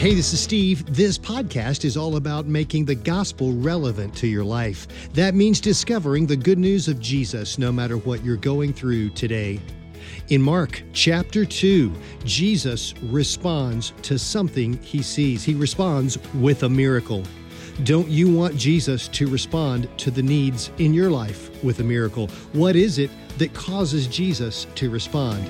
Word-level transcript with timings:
Hey, 0.00 0.14
this 0.14 0.32
is 0.32 0.40
Steve. 0.40 0.96
This 0.96 1.18
podcast 1.18 1.84
is 1.84 1.94
all 1.94 2.16
about 2.16 2.46
making 2.46 2.86
the 2.86 2.94
gospel 2.94 3.52
relevant 3.52 4.16
to 4.16 4.26
your 4.26 4.44
life. 4.44 4.88
That 5.12 5.34
means 5.34 5.60
discovering 5.60 6.26
the 6.26 6.38
good 6.38 6.58
news 6.58 6.88
of 6.88 7.00
Jesus 7.00 7.58
no 7.58 7.70
matter 7.70 7.98
what 7.98 8.24
you're 8.24 8.38
going 8.38 8.72
through 8.72 9.10
today. 9.10 9.60
In 10.28 10.40
Mark 10.40 10.82
chapter 10.94 11.44
2, 11.44 11.92
Jesus 12.24 12.94
responds 13.02 13.92
to 14.00 14.18
something 14.18 14.78
he 14.78 15.02
sees. 15.02 15.44
He 15.44 15.52
responds 15.52 16.16
with 16.32 16.62
a 16.62 16.68
miracle. 16.70 17.22
Don't 17.84 18.08
you 18.08 18.34
want 18.34 18.56
Jesus 18.56 19.06
to 19.08 19.28
respond 19.28 19.86
to 19.98 20.10
the 20.10 20.22
needs 20.22 20.70
in 20.78 20.94
your 20.94 21.10
life 21.10 21.62
with 21.62 21.80
a 21.80 21.84
miracle? 21.84 22.28
What 22.54 22.74
is 22.74 22.96
it 22.96 23.10
that 23.36 23.52
causes 23.52 24.06
Jesus 24.06 24.66
to 24.76 24.88
respond? 24.88 25.46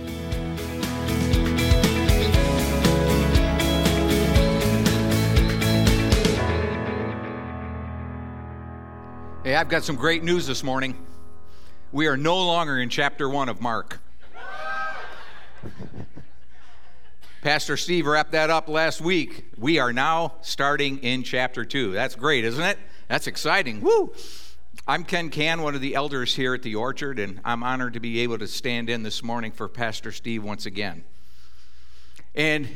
I've 9.60 9.68
got 9.68 9.84
some 9.84 9.96
great 9.96 10.24
news 10.24 10.46
this 10.46 10.64
morning. 10.64 10.96
We 11.92 12.06
are 12.06 12.16
no 12.16 12.46
longer 12.46 12.78
in 12.78 12.88
chapter 12.88 13.28
one 13.28 13.50
of 13.50 13.60
Mark. 13.60 14.00
Pastor 17.42 17.76
Steve 17.76 18.06
wrapped 18.06 18.32
that 18.32 18.48
up 18.48 18.70
last 18.70 19.02
week. 19.02 19.52
We 19.58 19.78
are 19.78 19.92
now 19.92 20.36
starting 20.40 21.00
in 21.00 21.24
chapter 21.24 21.66
two. 21.66 21.92
That's 21.92 22.14
great, 22.14 22.46
isn't 22.46 22.64
it? 22.64 22.78
That's 23.08 23.26
exciting. 23.26 23.82
Woo! 23.82 24.14
I'm 24.88 25.04
Ken 25.04 25.28
Can, 25.28 25.60
one 25.60 25.74
of 25.74 25.82
the 25.82 25.94
elders 25.94 26.36
here 26.36 26.54
at 26.54 26.62
the 26.62 26.76
Orchard, 26.76 27.18
and 27.18 27.38
I'm 27.44 27.62
honored 27.62 27.92
to 27.92 28.00
be 28.00 28.20
able 28.20 28.38
to 28.38 28.46
stand 28.46 28.88
in 28.88 29.02
this 29.02 29.22
morning 29.22 29.52
for 29.52 29.68
Pastor 29.68 30.10
Steve 30.10 30.42
once 30.42 30.64
again. 30.64 31.04
And 32.34 32.66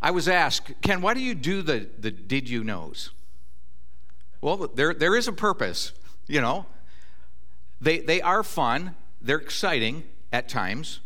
I 0.00 0.12
was 0.12 0.28
asked, 0.28 0.70
Ken, 0.82 1.02
why 1.02 1.14
do 1.14 1.20
you 1.20 1.34
do 1.34 1.62
the, 1.62 1.88
the 1.98 2.12
did 2.12 2.48
you 2.48 2.62
knows? 2.62 3.10
Well, 4.42 4.68
there, 4.74 4.92
there 4.92 5.16
is 5.16 5.28
a 5.28 5.32
purpose, 5.32 5.92
you 6.26 6.40
know. 6.40 6.66
They, 7.80 8.00
they 8.00 8.20
are 8.20 8.42
fun, 8.42 8.96
they're 9.20 9.38
exciting 9.38 10.02
at 10.32 10.48
times. 10.48 11.00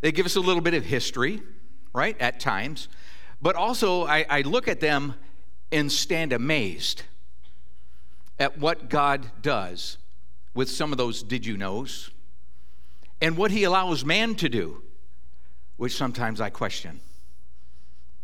They 0.00 0.10
give 0.12 0.26
us 0.26 0.34
a 0.34 0.40
little 0.40 0.62
bit 0.62 0.74
of 0.74 0.84
history, 0.84 1.42
right, 1.92 2.20
at 2.20 2.40
times. 2.40 2.88
But 3.40 3.54
also, 3.54 4.04
I, 4.06 4.24
I 4.28 4.40
look 4.40 4.66
at 4.66 4.80
them 4.80 5.14
and 5.70 5.92
stand 5.92 6.32
amazed 6.32 7.02
at 8.38 8.58
what 8.58 8.88
God 8.88 9.30
does 9.42 9.98
with 10.54 10.70
some 10.70 10.90
of 10.90 10.98
those 10.98 11.22
did 11.22 11.46
you 11.46 11.56
knows 11.56 12.10
and 13.20 13.36
what 13.36 13.50
He 13.50 13.64
allows 13.64 14.04
man 14.04 14.34
to 14.36 14.48
do, 14.48 14.82
which 15.76 15.94
sometimes 15.94 16.40
I 16.40 16.50
question 16.50 17.00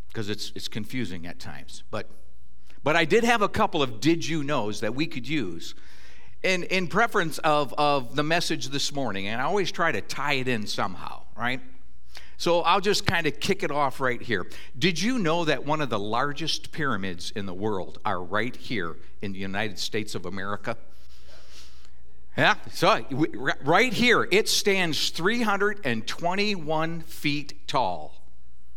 because 0.08 0.30
it's, 0.30 0.50
it's 0.54 0.68
confusing 0.68 1.26
at 1.26 1.38
times. 1.38 1.84
But 1.90 2.08
but 2.82 2.96
I 2.96 3.04
did 3.04 3.24
have 3.24 3.42
a 3.42 3.48
couple 3.48 3.82
of 3.82 4.00
did 4.00 4.26
you 4.26 4.42
knows 4.42 4.80
that 4.80 4.94
we 4.94 5.06
could 5.06 5.28
use 5.28 5.74
in, 6.42 6.64
in 6.64 6.88
preference 6.88 7.38
of, 7.38 7.74
of 7.76 8.14
the 8.14 8.22
message 8.22 8.68
this 8.68 8.92
morning. 8.92 9.28
And 9.28 9.40
I 9.40 9.44
always 9.44 9.72
try 9.72 9.92
to 9.92 10.00
tie 10.00 10.34
it 10.34 10.48
in 10.48 10.66
somehow, 10.66 11.22
right? 11.36 11.60
So 12.36 12.60
I'll 12.60 12.80
just 12.80 13.04
kind 13.04 13.26
of 13.26 13.40
kick 13.40 13.62
it 13.64 13.70
off 13.70 14.00
right 14.00 14.22
here. 14.22 14.46
Did 14.78 15.00
you 15.02 15.18
know 15.18 15.44
that 15.44 15.66
one 15.66 15.80
of 15.80 15.90
the 15.90 15.98
largest 15.98 16.70
pyramids 16.70 17.32
in 17.32 17.46
the 17.46 17.54
world 17.54 17.98
are 18.04 18.22
right 18.22 18.54
here 18.54 18.96
in 19.22 19.32
the 19.32 19.40
United 19.40 19.78
States 19.78 20.14
of 20.14 20.24
America? 20.24 20.76
Yeah, 22.36 22.54
so 22.70 23.04
right 23.64 23.92
here, 23.92 24.28
it 24.30 24.48
stands 24.48 25.10
321 25.10 27.00
feet 27.00 27.66
tall. 27.66 28.14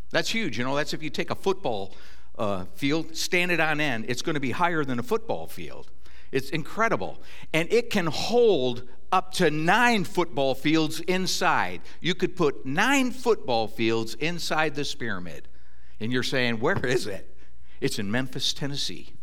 That's 0.09 0.29
huge. 0.29 0.57
You 0.57 0.63
know, 0.63 0.75
that's 0.75 0.95
if 0.95 1.03
you 1.03 1.11
take 1.11 1.29
a 1.29 1.35
football 1.35 1.93
uh, 2.37 2.65
field, 2.75 3.15
stand 3.15 3.51
it 3.51 3.59
on 3.59 3.79
end, 3.79 4.05
it's 4.07 4.21
going 4.21 4.35
to 4.35 4.39
be 4.39 4.51
higher 4.51 4.83
than 4.83 4.99
a 4.99 5.03
football 5.03 5.47
field. 5.47 5.91
It's 6.31 6.49
incredible. 6.49 7.21
And 7.53 7.71
it 7.71 7.89
can 7.89 8.07
hold 8.07 8.83
up 9.11 9.33
to 9.33 9.51
nine 9.51 10.03
football 10.05 10.55
fields 10.55 11.01
inside. 11.01 11.81
You 11.99 12.15
could 12.15 12.35
put 12.35 12.65
nine 12.65 13.11
football 13.11 13.67
fields 13.67 14.13
inside 14.15 14.75
this 14.75 14.95
pyramid. 14.95 15.47
And 15.99 16.11
you're 16.11 16.23
saying, 16.23 16.59
where 16.59 16.77
is 16.85 17.07
it? 17.07 17.27
It's 17.81 17.99
in 17.99 18.09
Memphis, 18.09 18.53
Tennessee. 18.53 19.13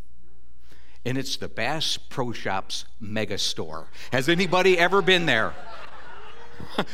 And 1.05 1.17
it's 1.17 1.37
the 1.37 1.49
Bass 1.49 1.97
Pro 1.97 2.33
Shops 2.33 2.85
mega 3.01 3.39
store. 3.39 3.89
Has 4.13 4.29
anybody 4.29 4.79
ever 4.79 5.01
been 5.01 5.27
there? 5.27 5.55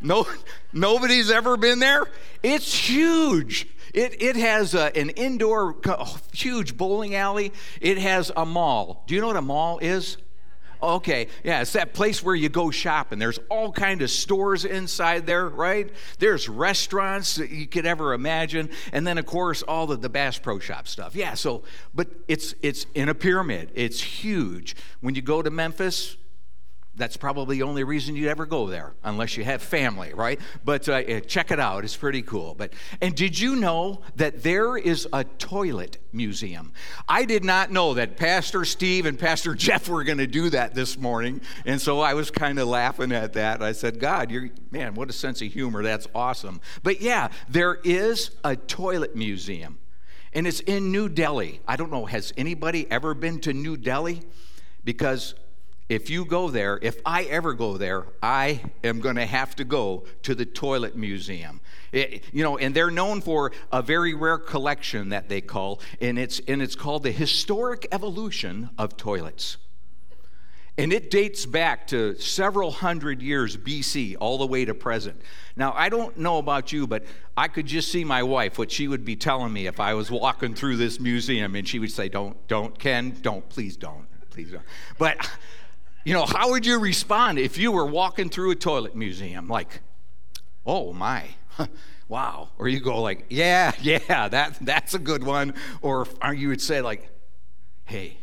no, 0.00 0.26
nobody's 0.72 1.30
ever 1.30 1.56
been 1.56 1.78
there? 1.78 2.06
It's 2.42 2.74
huge. 2.74 3.68
It, 3.94 4.22
it 4.22 4.36
has 4.36 4.74
a, 4.74 4.96
an 4.96 5.10
indoor 5.10 5.76
huge 6.32 6.76
bowling 6.76 7.14
alley. 7.14 7.52
It 7.80 7.98
has 7.98 8.30
a 8.36 8.46
mall. 8.46 9.04
Do 9.06 9.14
you 9.14 9.20
know 9.20 9.28
what 9.28 9.36
a 9.36 9.42
mall 9.42 9.78
is? 9.78 10.16
Okay, 10.82 11.28
yeah, 11.44 11.60
it's 11.60 11.74
that 11.74 11.92
place 11.92 12.22
where 12.22 12.34
you 12.34 12.48
go 12.48 12.70
shopping. 12.70 13.18
There's 13.18 13.38
all 13.50 13.70
kind 13.70 14.00
of 14.00 14.10
stores 14.10 14.64
inside 14.64 15.26
there, 15.26 15.46
right? 15.46 15.92
There's 16.18 16.48
restaurants 16.48 17.36
that 17.36 17.50
you 17.50 17.66
could 17.66 17.84
ever 17.84 18.14
imagine, 18.14 18.70
and 18.92 19.06
then 19.06 19.18
of 19.18 19.26
course 19.26 19.62
all 19.62 19.86
the, 19.86 19.96
the 19.96 20.08
Bass 20.08 20.38
Pro 20.38 20.58
Shop 20.58 20.88
stuff. 20.88 21.14
Yeah, 21.14 21.34
so 21.34 21.64
but 21.94 22.08
it's 22.28 22.54
it's 22.62 22.86
in 22.94 23.10
a 23.10 23.14
pyramid. 23.14 23.72
It's 23.74 24.00
huge. 24.00 24.74
When 25.02 25.14
you 25.14 25.20
go 25.20 25.42
to 25.42 25.50
Memphis, 25.50 26.16
that's 26.96 27.16
probably 27.16 27.58
the 27.58 27.62
only 27.62 27.84
reason 27.84 28.16
you'd 28.16 28.28
ever 28.28 28.46
go 28.46 28.66
there, 28.66 28.94
unless 29.04 29.36
you 29.36 29.44
have 29.44 29.62
family, 29.62 30.12
right? 30.12 30.40
But 30.64 30.88
uh, 30.88 31.20
check 31.20 31.50
it 31.50 31.60
out; 31.60 31.84
it's 31.84 31.96
pretty 31.96 32.22
cool. 32.22 32.54
But 32.54 32.72
and 33.00 33.14
did 33.14 33.38
you 33.38 33.56
know 33.56 34.02
that 34.16 34.42
there 34.42 34.76
is 34.76 35.06
a 35.12 35.24
toilet 35.24 35.98
museum? 36.12 36.72
I 37.08 37.24
did 37.24 37.44
not 37.44 37.70
know 37.70 37.94
that 37.94 38.16
Pastor 38.16 38.64
Steve 38.64 39.06
and 39.06 39.18
Pastor 39.18 39.54
Jeff 39.54 39.88
were 39.88 40.02
going 40.02 40.18
to 40.18 40.26
do 40.26 40.50
that 40.50 40.74
this 40.74 40.98
morning, 40.98 41.40
and 41.64 41.80
so 41.80 42.00
I 42.00 42.14
was 42.14 42.30
kind 42.30 42.58
of 42.58 42.66
laughing 42.66 43.12
at 43.12 43.34
that. 43.34 43.62
I 43.62 43.72
said, 43.72 44.00
"God, 44.00 44.30
you're 44.30 44.50
man, 44.70 44.94
what 44.94 45.08
a 45.08 45.12
sense 45.12 45.40
of 45.40 45.52
humor! 45.52 45.82
That's 45.82 46.08
awesome." 46.14 46.60
But 46.82 47.00
yeah, 47.00 47.28
there 47.48 47.78
is 47.84 48.32
a 48.42 48.56
toilet 48.56 49.14
museum, 49.14 49.78
and 50.32 50.44
it's 50.46 50.60
in 50.60 50.90
New 50.90 51.08
Delhi. 51.08 51.60
I 51.68 51.76
don't 51.76 51.92
know, 51.92 52.06
has 52.06 52.32
anybody 52.36 52.90
ever 52.90 53.14
been 53.14 53.40
to 53.40 53.52
New 53.52 53.76
Delhi? 53.76 54.22
Because 54.82 55.34
if 55.90 56.08
you 56.08 56.24
go 56.24 56.48
there, 56.48 56.78
if 56.80 57.00
I 57.04 57.24
ever 57.24 57.52
go 57.52 57.76
there, 57.76 58.06
I 58.22 58.62
am 58.84 59.00
going 59.00 59.16
to 59.16 59.26
have 59.26 59.56
to 59.56 59.64
go 59.64 60.04
to 60.22 60.36
the 60.36 60.46
toilet 60.46 60.96
museum. 60.96 61.60
It, 61.90 62.22
you 62.32 62.44
know, 62.44 62.56
and 62.58 62.72
they're 62.72 62.92
known 62.92 63.20
for 63.20 63.50
a 63.72 63.82
very 63.82 64.14
rare 64.14 64.38
collection 64.38 65.08
that 65.08 65.28
they 65.28 65.40
call, 65.40 65.80
and 66.00 66.16
it's 66.16 66.40
and 66.46 66.62
it's 66.62 66.76
called 66.76 67.02
the 67.02 67.10
historic 67.10 67.88
evolution 67.90 68.70
of 68.78 68.96
toilets. 68.96 69.56
And 70.78 70.92
it 70.92 71.10
dates 71.10 71.44
back 71.44 71.88
to 71.88 72.14
several 72.20 72.70
hundred 72.70 73.20
years 73.20 73.56
BC, 73.56 74.16
all 74.20 74.38
the 74.38 74.46
way 74.46 74.64
to 74.64 74.74
present. 74.74 75.20
Now, 75.56 75.72
I 75.76 75.88
don't 75.88 76.16
know 76.16 76.38
about 76.38 76.70
you, 76.70 76.86
but 76.86 77.02
I 77.36 77.48
could 77.48 77.66
just 77.66 77.90
see 77.90 78.04
my 78.04 78.22
wife, 78.22 78.58
what 78.58 78.70
she 78.70 78.86
would 78.86 79.04
be 79.04 79.16
telling 79.16 79.52
me 79.52 79.66
if 79.66 79.80
I 79.80 79.94
was 79.94 80.08
walking 80.08 80.54
through 80.54 80.76
this 80.76 81.00
museum, 81.00 81.56
and 81.56 81.66
she 81.66 81.80
would 81.80 81.90
say, 81.90 82.08
Don't, 82.08 82.36
don't, 82.46 82.78
Ken, 82.78 83.16
don't, 83.22 83.46
please 83.48 83.76
don't, 83.76 84.06
please 84.30 84.52
don't. 84.52 84.62
But 84.96 85.28
you 86.04 86.14
know, 86.14 86.24
how 86.24 86.50
would 86.50 86.64
you 86.64 86.78
respond 86.78 87.38
if 87.38 87.58
you 87.58 87.72
were 87.72 87.86
walking 87.86 88.30
through 88.30 88.52
a 88.52 88.54
toilet 88.54 88.96
museum? 88.96 89.48
Like, 89.48 89.80
oh 90.64 90.92
my, 90.92 91.26
wow. 92.08 92.48
Or 92.58 92.68
you 92.68 92.80
go 92.80 93.00
like, 93.02 93.26
yeah, 93.28 93.72
yeah, 93.82 94.28
that, 94.28 94.58
that's 94.60 94.94
a 94.94 94.98
good 94.98 95.24
one. 95.24 95.54
Or, 95.82 96.06
you 96.34 96.48
would 96.48 96.60
say 96.60 96.80
like, 96.80 97.08
hey, 97.84 98.16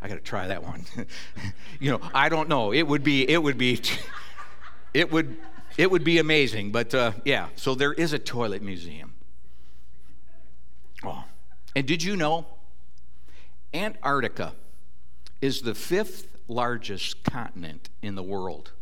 I 0.00 0.08
got 0.08 0.14
to 0.14 0.20
try 0.20 0.46
that 0.48 0.62
one. 0.62 0.84
you 1.80 1.90
know, 1.90 2.00
I 2.14 2.28
don't 2.28 2.48
know. 2.48 2.72
It 2.72 2.82
would 2.82 3.02
be, 3.02 3.28
it 3.28 3.42
would 3.42 3.58
be, 3.58 3.80
it 4.94 5.10
would, 5.10 5.36
it 5.76 5.90
would 5.90 6.04
be 6.04 6.18
amazing. 6.18 6.70
But 6.70 6.94
uh, 6.94 7.12
yeah, 7.24 7.48
so 7.56 7.74
there 7.74 7.92
is 7.92 8.12
a 8.12 8.18
toilet 8.18 8.62
museum. 8.62 9.14
Oh, 11.02 11.24
and 11.74 11.86
did 11.86 12.02
you 12.02 12.16
know 12.16 12.46
Antarctica 13.74 14.54
is 15.40 15.60
the 15.60 15.74
fifth 15.74 16.35
largest 16.48 17.24
continent 17.24 17.90
in 18.02 18.14
the 18.14 18.22
world. 18.22 18.72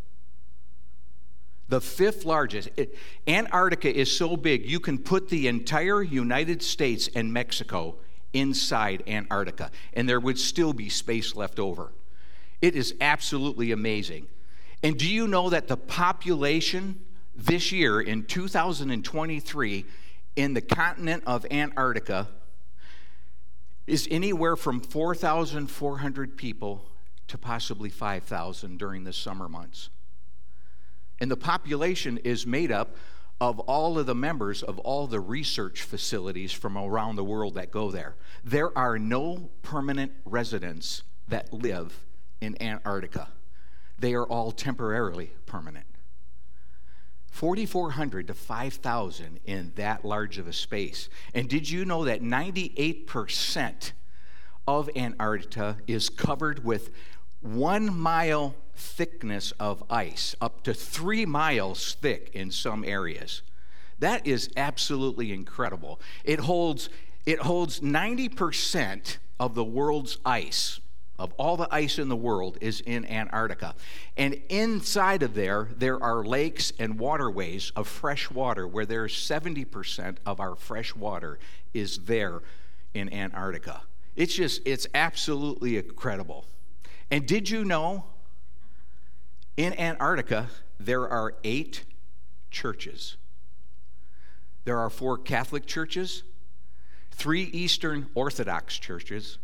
The 1.69 1.81
fifth 1.81 2.25
largest. 2.25 2.69
It, 2.77 2.97
Antarctica 3.27 3.93
is 3.93 4.15
so 4.15 4.37
big, 4.37 4.69
you 4.69 4.81
can 4.81 4.99
put 4.99 5.29
the 5.29 5.49
entire 5.49 6.03
United 6.03 6.63
States 6.63 7.09
and 7.15 7.33
Mexico 7.33 7.97
inside 8.33 9.03
Antarctica, 9.07 9.71
and 9.95 10.09
there 10.09 10.21
would 10.21 10.39
still 10.39 10.73
be 10.73 10.89
space 10.89 11.35
left 11.35 11.59
over. 11.59 11.93
It 12.61 12.75
is 12.75 12.95
absolutely 13.01 13.73
amazing. 13.73 14.27
And 14.83 14.99
do 14.99 15.09
you 15.09 15.27
know 15.27 15.51
that 15.51 15.69
the 15.69 15.77
population 15.77 17.01
this 17.35 17.73
year 17.73 18.01
in 18.01 18.25
2023 18.25 19.85
in 20.37 20.55
the 20.55 20.61
continent 20.61 21.23
of 21.27 21.47
Antarctica 21.51 22.29
is 23.87 24.09
anywhere 24.11 24.57
from 24.57 24.81
4,400 24.81 26.37
people 26.37 26.85
to 27.29 27.39
possibly 27.39 27.89
5,000 27.89 28.79
during 28.79 29.05
the 29.05 29.13
summer 29.13 29.49
months. 29.49 29.91
And 31.21 31.31
the 31.31 31.37
population 31.37 32.19
is 32.19 32.47
made 32.47 32.73
up 32.73 32.97
of 33.41 33.59
all 33.61 33.99
of 33.99 34.07
the 34.07 34.15
members 34.15 34.63
of 34.63 34.79
all 34.81 35.07
the 35.07 35.21
research 35.21 35.83
facilities 35.83 36.53
from 36.53 36.77
around 36.77 37.17
the 37.17 37.25
world 37.25 37.55
that 37.55 37.71
go 37.71 37.91
there. 37.91 38.15
There 38.45 38.77
are 38.77 38.99
no 38.99 39.51
permanent 39.63 40.13
residents 40.25 41.03
that 41.29 41.53
live 41.53 42.05
in 42.41 42.61
Antarctica, 42.61 43.29
they 43.99 44.13
are 44.15 44.25
all 44.25 44.53
temporarily 44.53 45.33
permanent. 45.47 45.87
4,400 47.31 48.29
to 48.29 48.35
5,000 48.35 49.41
in 49.45 49.73
that 49.75 50.05
large 50.05 50.39
of 50.39 50.47
a 50.47 50.53
space. 50.53 51.09
And 51.35 51.49
did 51.49 51.69
you 51.69 51.85
know 51.85 52.05
that 52.05 52.23
98% 52.23 53.93
of 54.69 54.89
Antarctica 54.95 55.79
is 55.89 56.09
covered 56.09 56.65
with 56.65 56.91
one 57.45 57.97
mile 57.97 58.55
thickness 58.75 59.53
of 59.61 59.83
ice, 59.89 60.35
up 60.41 60.63
to 60.65 60.75
three 60.75 61.25
miles 61.27 61.95
thick 62.01 62.31
in 62.33 62.51
some 62.51 62.85
areas? 62.85 63.43
That 63.99 64.27
is 64.27 64.51
absolutely 64.57 65.33
incredible. 65.33 66.01
It 66.25 66.41
holds, 66.41 66.89
it 67.27 67.41
holds 67.41 67.81
90% 67.81 69.19
of 69.39 69.55
the 69.55 69.65
world's 69.65 70.19
ice 70.25 70.81
of 71.19 71.33
all 71.37 71.57
the 71.57 71.69
ice 71.71 71.99
in 71.99 72.09
the 72.09 72.17
world 72.17 72.59
is 72.61 72.81
in 72.81 73.05
Antarctica. 73.07 73.75
And 74.17 74.41
inside 74.49 75.23
of 75.23 75.35
there, 75.35 75.69
there 75.77 76.03
are 76.03 76.25
lakes 76.25 76.73
and 76.79 76.99
waterways 76.99 77.71
of 77.77 77.87
fresh 77.87 78.31
water 78.31 78.67
where 78.67 78.87
there's 78.87 79.15
70% 79.15 80.17
of 80.27 80.41
our 80.41 80.57
fresh 80.57 80.95
water 80.95 81.39
is 81.73 81.99
there 81.99 82.43
in 82.95 83.13
Antarctica. 83.13 83.83
It's 84.17 84.35
just, 84.35 84.63
it's 84.65 84.87
absolutely 84.95 85.79
incredible. 85.79 86.47
And 87.11 87.27
did 87.27 87.51
you 87.51 87.65
know 87.65 88.05
in 89.57 89.79
Antarctica 89.79 90.49
there 90.81 91.09
are 91.09 91.35
eight 91.45 91.85
churches? 92.51 93.17
There 94.65 94.79
are 94.79 94.91
four 94.91 95.19
Catholic 95.19 95.67
churches, 95.67 96.23
three 97.13 97.43
Eastern 97.45 98.09
Orthodox 98.15 98.79
churches, 98.79 99.39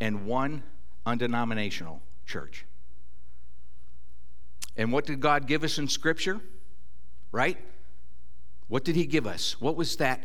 and 0.00 0.26
one 0.26 0.62
undenominational 1.06 2.02
church. 2.26 2.66
And 4.76 4.92
what 4.92 5.06
did 5.06 5.20
God 5.20 5.46
give 5.46 5.64
us 5.64 5.78
in 5.78 5.88
Scripture? 5.88 6.40
Right? 7.32 7.58
What 8.68 8.84
did 8.84 8.96
He 8.96 9.06
give 9.06 9.26
us? 9.26 9.60
What 9.60 9.76
was 9.76 9.96
that, 9.96 10.22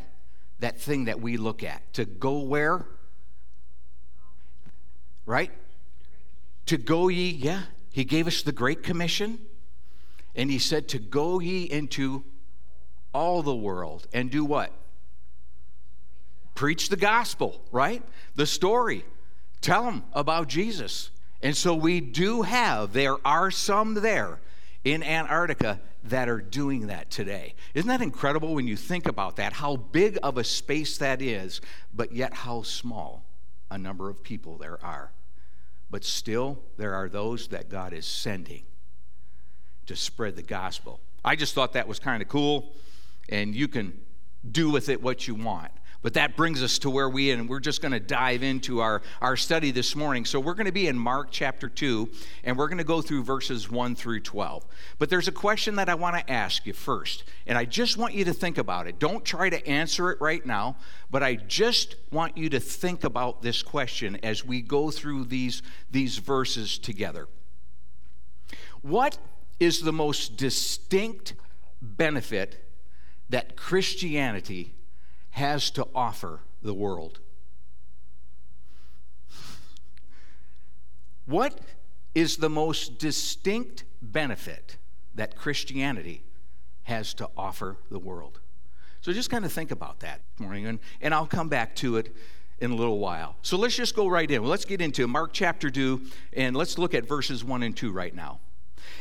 that 0.59 0.79
thing 0.79 1.05
that 1.05 1.21
we 1.21 1.37
look 1.37 1.63
at? 1.63 1.93
To 1.93 2.05
go 2.05 2.39
where? 2.39 2.85
Right? 5.25 5.51
To 6.67 6.77
go 6.77 7.07
ye, 7.07 7.29
yeah. 7.29 7.63
He 7.91 8.05
gave 8.05 8.27
us 8.27 8.41
the 8.41 8.51
Great 8.51 8.83
Commission. 8.83 9.39
And 10.35 10.49
He 10.49 10.59
said 10.59 10.87
to 10.89 10.99
go 10.99 11.39
ye 11.39 11.63
into 11.63 12.23
all 13.13 13.41
the 13.43 13.55
world 13.55 14.07
and 14.13 14.31
do 14.31 14.45
what? 14.45 14.71
Preach 16.55 16.89
the 16.89 16.97
gospel, 16.97 17.61
right? 17.71 18.03
The 18.35 18.45
story. 18.45 19.03
Tell 19.61 19.83
them 19.83 20.03
about 20.13 20.47
Jesus. 20.47 21.11
And 21.41 21.55
so 21.55 21.73
we 21.73 21.99
do 22.01 22.43
have, 22.43 22.93
there 22.93 23.17
are 23.25 23.51
some 23.51 23.95
there 23.95 24.39
in 24.83 25.03
Antarctica 25.03 25.79
that 26.03 26.29
are 26.29 26.41
doing 26.41 26.87
that 26.87 27.11
today. 27.11 27.53
Isn't 27.73 27.87
that 27.87 28.01
incredible 28.01 28.55
when 28.55 28.67
you 28.67 28.75
think 28.75 29.07
about 29.07 29.35
that? 29.35 29.53
How 29.53 29.75
big 29.75 30.17
of 30.23 30.37
a 30.37 30.43
space 30.43 30.97
that 30.97 31.21
is, 31.21 31.61
but 31.93 32.11
yet 32.11 32.33
how 32.33 32.63
small 32.63 33.23
a 33.69 33.77
number 33.77 34.09
of 34.09 34.23
people 34.23 34.57
there 34.57 34.83
are. 34.83 35.11
But 35.91 36.05
still, 36.05 36.57
there 36.77 36.95
are 36.95 37.09
those 37.09 37.49
that 37.49 37.69
God 37.69 37.91
is 37.93 38.05
sending 38.05 38.63
to 39.85 39.95
spread 39.95 40.37
the 40.37 40.41
gospel. 40.41 41.01
I 41.23 41.35
just 41.35 41.53
thought 41.53 41.73
that 41.73 41.87
was 41.87 41.99
kind 41.99 42.23
of 42.23 42.29
cool, 42.29 42.73
and 43.27 43.53
you 43.53 43.67
can 43.67 43.99
do 44.49 44.71
with 44.71 44.87
it 44.87 45.03
what 45.03 45.27
you 45.27 45.35
want. 45.35 45.71
But 46.01 46.15
that 46.15 46.35
brings 46.35 46.63
us 46.63 46.79
to 46.79 46.89
where 46.89 47.07
we, 47.07 47.29
and 47.29 47.47
we're 47.47 47.59
just 47.59 47.79
going 47.81 47.91
to 47.91 47.99
dive 47.99 48.41
into 48.41 48.79
our, 48.79 49.03
our 49.21 49.37
study 49.37 49.69
this 49.69 49.95
morning. 49.95 50.25
So 50.25 50.39
we're 50.39 50.55
going 50.55 50.65
to 50.65 50.71
be 50.71 50.87
in 50.87 50.97
Mark 50.97 51.27
chapter 51.29 51.69
2, 51.69 52.09
and 52.43 52.57
we're 52.57 52.67
going 52.67 52.79
to 52.79 52.83
go 52.83 53.01
through 53.01 53.23
verses 53.23 53.69
1 53.69 53.95
through 53.95 54.21
12. 54.21 54.65
But 54.97 55.11
there's 55.11 55.27
a 55.27 55.31
question 55.31 55.75
that 55.75 55.89
I 55.89 55.95
want 55.95 56.17
to 56.17 56.31
ask 56.31 56.65
you 56.65 56.73
first, 56.73 57.23
and 57.45 57.55
I 57.55 57.65
just 57.65 57.97
want 57.97 58.15
you 58.15 58.25
to 58.25 58.33
think 58.33 58.57
about 58.57 58.87
it. 58.87 58.97
Don't 58.97 59.23
try 59.23 59.49
to 59.49 59.67
answer 59.67 60.11
it 60.11 60.19
right 60.19 60.43
now, 60.43 60.75
but 61.11 61.21
I 61.21 61.35
just 61.35 61.95
want 62.11 62.35
you 62.35 62.49
to 62.49 62.59
think 62.59 63.03
about 63.03 63.43
this 63.43 63.61
question 63.61 64.17
as 64.23 64.43
we 64.43 64.61
go 64.61 64.89
through 64.89 65.25
these, 65.25 65.61
these 65.91 66.17
verses 66.17 66.79
together. 66.79 67.27
What 68.81 69.19
is 69.59 69.81
the 69.81 69.93
most 69.93 70.35
distinct 70.35 71.35
benefit 71.79 72.67
that 73.29 73.55
Christianity 73.55 74.73
has 75.31 75.71
to 75.71 75.87
offer 75.95 76.41
the 76.61 76.73
world. 76.73 77.19
What 81.25 81.59
is 82.13 82.37
the 82.37 82.49
most 82.49 82.99
distinct 82.99 83.85
benefit 84.01 84.77
that 85.15 85.35
Christianity 85.35 86.23
has 86.83 87.13
to 87.15 87.29
offer 87.37 87.77
the 87.89 87.99
world? 87.99 88.39
So 89.01 89.11
just 89.13 89.29
kind 89.29 89.45
of 89.45 89.51
think 89.51 89.71
about 89.71 90.01
that 90.01 90.21
morning, 90.37 90.67
and, 90.67 90.79
and 91.01 91.13
I'll 91.13 91.25
come 91.25 91.49
back 91.49 91.75
to 91.77 91.97
it 91.97 92.15
in 92.59 92.71
a 92.71 92.75
little 92.75 92.99
while. 92.99 93.35
So 93.41 93.57
let's 93.57 93.75
just 93.75 93.95
go 93.95 94.07
right 94.07 94.29
in. 94.29 94.43
Let's 94.43 94.65
get 94.65 94.81
into 94.81 95.07
Mark 95.07 95.31
chapter 95.33 95.71
2, 95.71 96.01
and 96.33 96.55
let's 96.55 96.77
look 96.77 96.93
at 96.93 97.07
verses 97.07 97.43
1 97.43 97.63
and 97.63 97.75
2 97.75 97.91
right 97.91 98.13
now. 98.13 98.39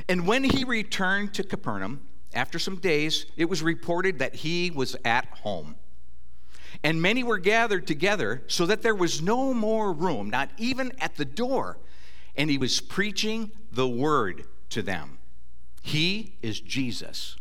And 0.09 0.27
when 0.27 0.45
he 0.45 0.65
returned 0.65 1.35
to 1.35 1.43
Capernaum, 1.43 2.01
after 2.33 2.59
some 2.59 2.77
days, 2.77 3.27
it 3.37 3.47
was 3.49 3.63
reported 3.63 4.21
that 4.21 4.37
he 4.37 4.71
was 4.71 4.97
at 5.05 5.27
home. 5.27 5.75
And 6.83 7.01
many 7.03 7.23
were 7.23 7.39
gathered 7.39 7.87
together 7.87 8.43
so 8.47 8.67
that 8.67 8.83
there 8.83 8.95
was 8.95 9.21
no 9.21 9.53
more 9.53 9.93
room, 9.93 10.31
not 10.31 10.51
even 10.57 10.93
at 11.01 11.17
the 11.17 11.25
door. 11.25 11.79
And 12.37 12.51
he 12.51 12.59
was 12.59 12.81
preaching 12.81 13.51
the 13.73 13.89
word 13.89 14.45
to 14.71 14.83
them. 14.83 15.19
He 15.83 16.35
is 16.43 16.61
Jesus. 16.61 17.37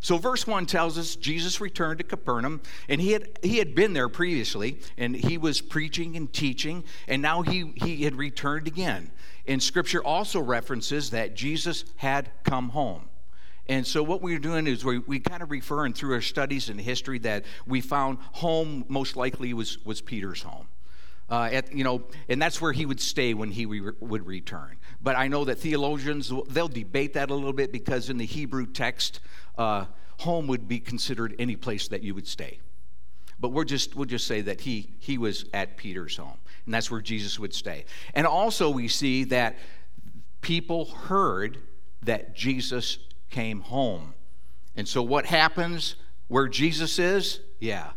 So 0.00 0.18
verse 0.18 0.46
1 0.46 0.66
tells 0.66 0.98
us 0.98 1.16
Jesus 1.16 1.60
returned 1.60 1.98
to 1.98 2.04
Capernaum 2.04 2.60
and 2.88 3.00
he 3.00 3.10
had 3.10 3.38
he 3.42 3.58
had 3.58 3.74
been 3.74 3.92
there 3.92 4.08
previously 4.08 4.78
and 4.96 5.16
he 5.16 5.36
was 5.36 5.60
preaching 5.60 6.16
and 6.16 6.32
teaching 6.32 6.84
and 7.08 7.20
now 7.20 7.42
he 7.42 7.72
he 7.74 8.04
had 8.04 8.14
returned 8.14 8.68
again. 8.68 9.10
And 9.48 9.60
scripture 9.60 10.04
also 10.04 10.40
references 10.40 11.10
that 11.10 11.34
Jesus 11.34 11.84
had 11.96 12.30
come 12.44 12.68
home. 12.68 13.08
And 13.68 13.86
so 13.86 14.02
what 14.02 14.22
we're 14.22 14.38
doing 14.38 14.66
is 14.66 14.84
we, 14.84 14.98
we 14.98 15.18
kind 15.18 15.42
of 15.42 15.50
referring 15.50 15.92
through 15.92 16.14
our 16.14 16.20
studies 16.20 16.68
in 16.68 16.78
history 16.78 17.18
that 17.20 17.44
we 17.66 17.80
found 17.80 18.18
home 18.32 18.84
most 18.88 19.16
likely 19.16 19.52
was, 19.54 19.84
was 19.84 20.00
Peter's 20.00 20.42
home. 20.42 20.68
Uh, 21.28 21.48
at, 21.50 21.72
you 21.74 21.82
know, 21.82 22.04
and 22.28 22.40
that's 22.40 22.60
where 22.60 22.72
he 22.72 22.86
would 22.86 23.00
stay 23.00 23.34
when 23.34 23.50
he 23.50 23.66
re- 23.66 23.92
would 23.98 24.24
return. 24.24 24.76
But 25.02 25.16
I 25.16 25.26
know 25.26 25.44
that 25.46 25.56
theologians 25.58 26.32
they'll 26.48 26.68
debate 26.68 27.14
that 27.14 27.30
a 27.30 27.34
little 27.34 27.52
bit 27.52 27.72
because 27.72 28.10
in 28.10 28.16
the 28.16 28.24
Hebrew 28.26 28.64
text, 28.64 29.18
uh, 29.58 29.86
home 30.20 30.46
would 30.46 30.68
be 30.68 30.78
considered 30.78 31.34
any 31.40 31.56
place 31.56 31.88
that 31.88 32.04
you 32.04 32.14
would 32.14 32.28
stay. 32.28 32.60
But 33.40 33.48
we're 33.48 33.64
just 33.64 33.96
we'll 33.96 34.06
just 34.06 34.28
say 34.28 34.40
that 34.42 34.60
he 34.60 34.94
he 35.00 35.18
was 35.18 35.44
at 35.52 35.76
Peter's 35.76 36.16
home, 36.16 36.38
and 36.64 36.72
that's 36.72 36.92
where 36.92 37.02
Jesus 37.02 37.40
would 37.40 37.52
stay. 37.52 37.84
And 38.14 38.24
also 38.24 38.70
we 38.70 38.86
see 38.86 39.24
that 39.24 39.56
people 40.40 40.86
heard 40.86 41.58
that 42.02 42.34
Jesus 42.34 42.98
came 43.30 43.60
home. 43.60 44.14
And 44.76 44.86
so, 44.86 45.02
what 45.02 45.26
happens 45.26 45.96
where 46.28 46.48
Jesus 46.48 46.98
is? 46.98 47.40
Yeah, 47.60 47.90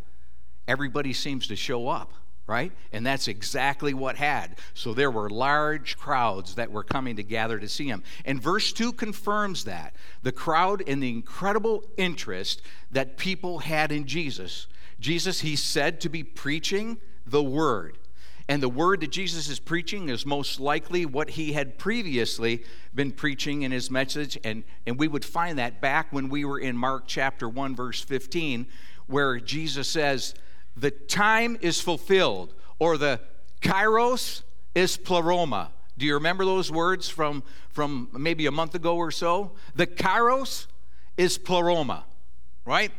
everybody 0.66 1.12
seems 1.12 1.46
to 1.48 1.56
show 1.56 1.88
up, 1.88 2.12
right? 2.46 2.72
And 2.92 3.04
that's 3.04 3.28
exactly 3.28 3.92
what 3.92 4.16
had. 4.16 4.56
So, 4.74 4.94
there 4.94 5.10
were 5.10 5.28
large 5.28 5.98
crowds 5.98 6.54
that 6.54 6.70
were 6.70 6.84
coming 6.84 7.16
to 7.16 7.22
gather 7.22 7.58
to 7.58 7.68
see 7.68 7.86
him. 7.86 8.02
And 8.24 8.42
verse 8.42 8.72
2 8.72 8.92
confirms 8.92 9.64
that 9.64 9.94
the 10.22 10.32
crowd 10.32 10.82
and 10.86 11.02
the 11.02 11.10
incredible 11.10 11.84
interest 11.96 12.62
that 12.90 13.16
people 13.16 13.60
had 13.60 13.92
in 13.92 14.06
Jesus. 14.06 14.66
Jesus, 14.98 15.40
he 15.40 15.56
said 15.56 16.00
to 16.00 16.08
be 16.08 16.22
preaching 16.22 16.98
the 17.26 17.42
word. 17.42 17.98
And 18.50 18.60
the 18.60 18.68
word 18.68 19.02
that 19.02 19.12
Jesus 19.12 19.48
is 19.48 19.60
preaching 19.60 20.08
is 20.08 20.26
most 20.26 20.58
likely 20.58 21.06
what 21.06 21.30
he 21.30 21.52
had 21.52 21.78
previously 21.78 22.64
been 22.92 23.12
preaching 23.12 23.62
in 23.62 23.70
his 23.70 23.92
message. 23.92 24.36
And, 24.42 24.64
and 24.88 24.98
we 24.98 25.06
would 25.06 25.24
find 25.24 25.56
that 25.60 25.80
back 25.80 26.12
when 26.12 26.28
we 26.28 26.44
were 26.44 26.58
in 26.58 26.76
Mark 26.76 27.04
chapter 27.06 27.48
1, 27.48 27.76
verse 27.76 28.02
15, 28.02 28.66
where 29.06 29.38
Jesus 29.38 29.86
says, 29.86 30.34
The 30.76 30.90
time 30.90 31.58
is 31.60 31.80
fulfilled, 31.80 32.54
or 32.80 32.96
the 32.96 33.20
kairos 33.60 34.42
is 34.74 34.96
pleroma. 34.96 35.70
Do 35.96 36.04
you 36.04 36.14
remember 36.14 36.44
those 36.44 36.72
words 36.72 37.08
from, 37.08 37.44
from 37.68 38.08
maybe 38.12 38.46
a 38.46 38.50
month 38.50 38.74
ago 38.74 38.96
or 38.96 39.12
so? 39.12 39.52
The 39.76 39.86
kairos 39.86 40.66
is 41.16 41.38
pleroma, 41.38 42.04
right? 42.64 42.90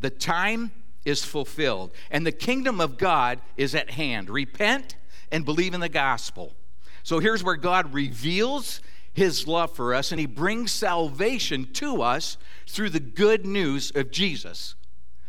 The 0.00 0.10
time 0.10 0.72
is 1.04 1.24
fulfilled, 1.24 1.92
and 2.10 2.26
the 2.26 2.32
kingdom 2.32 2.80
of 2.80 2.98
God 2.98 3.40
is 3.56 3.74
at 3.74 3.90
hand. 3.90 4.28
Repent 4.30 4.96
and 5.30 5.44
believe 5.44 5.74
in 5.74 5.80
the 5.80 5.88
gospel. 5.88 6.54
So 7.02 7.18
here's 7.18 7.42
where 7.42 7.56
God 7.56 7.94
reveals 7.94 8.80
his 9.14 9.46
love 9.46 9.74
for 9.74 9.94
us, 9.94 10.12
and 10.12 10.20
he 10.20 10.26
brings 10.26 10.70
salvation 10.70 11.72
to 11.74 12.02
us 12.02 12.36
through 12.66 12.90
the 12.90 13.00
good 13.00 13.46
news 13.46 13.90
of 13.94 14.10
Jesus. 14.10 14.74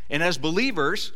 And 0.09 0.21
as 0.21 0.37
believers, 0.37 1.13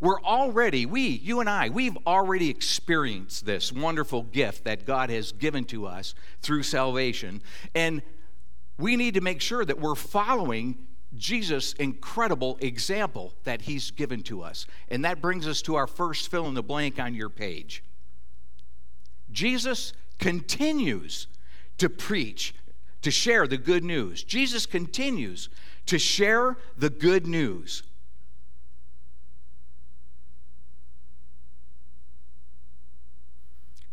we're 0.00 0.20
already, 0.20 0.86
we, 0.86 1.08
you 1.08 1.40
and 1.40 1.48
I, 1.48 1.70
we've 1.70 1.96
already 2.06 2.50
experienced 2.50 3.46
this 3.46 3.72
wonderful 3.72 4.22
gift 4.22 4.64
that 4.64 4.84
God 4.84 5.10
has 5.10 5.32
given 5.32 5.64
to 5.66 5.86
us 5.86 6.14
through 6.42 6.64
salvation. 6.64 7.42
And 7.74 8.02
we 8.78 8.96
need 8.96 9.14
to 9.14 9.20
make 9.20 9.40
sure 9.40 9.64
that 9.64 9.80
we're 9.80 9.94
following 9.94 10.76
Jesus' 11.16 11.72
incredible 11.74 12.58
example 12.60 13.34
that 13.44 13.62
he's 13.62 13.90
given 13.90 14.22
to 14.24 14.42
us. 14.42 14.66
And 14.88 15.04
that 15.04 15.20
brings 15.20 15.46
us 15.46 15.62
to 15.62 15.74
our 15.76 15.86
first 15.86 16.30
fill 16.30 16.46
in 16.46 16.54
the 16.54 16.62
blank 16.62 16.98
on 16.98 17.14
your 17.14 17.30
page. 17.30 17.82
Jesus 19.30 19.92
continues 20.18 21.26
to 21.78 21.88
preach, 21.88 22.54
to 23.02 23.10
share 23.10 23.46
the 23.46 23.58
good 23.58 23.84
news. 23.84 24.22
Jesus 24.24 24.66
continues 24.66 25.48
to 25.86 25.98
share 25.98 26.56
the 26.76 26.90
good 26.90 27.26
news. 27.26 27.82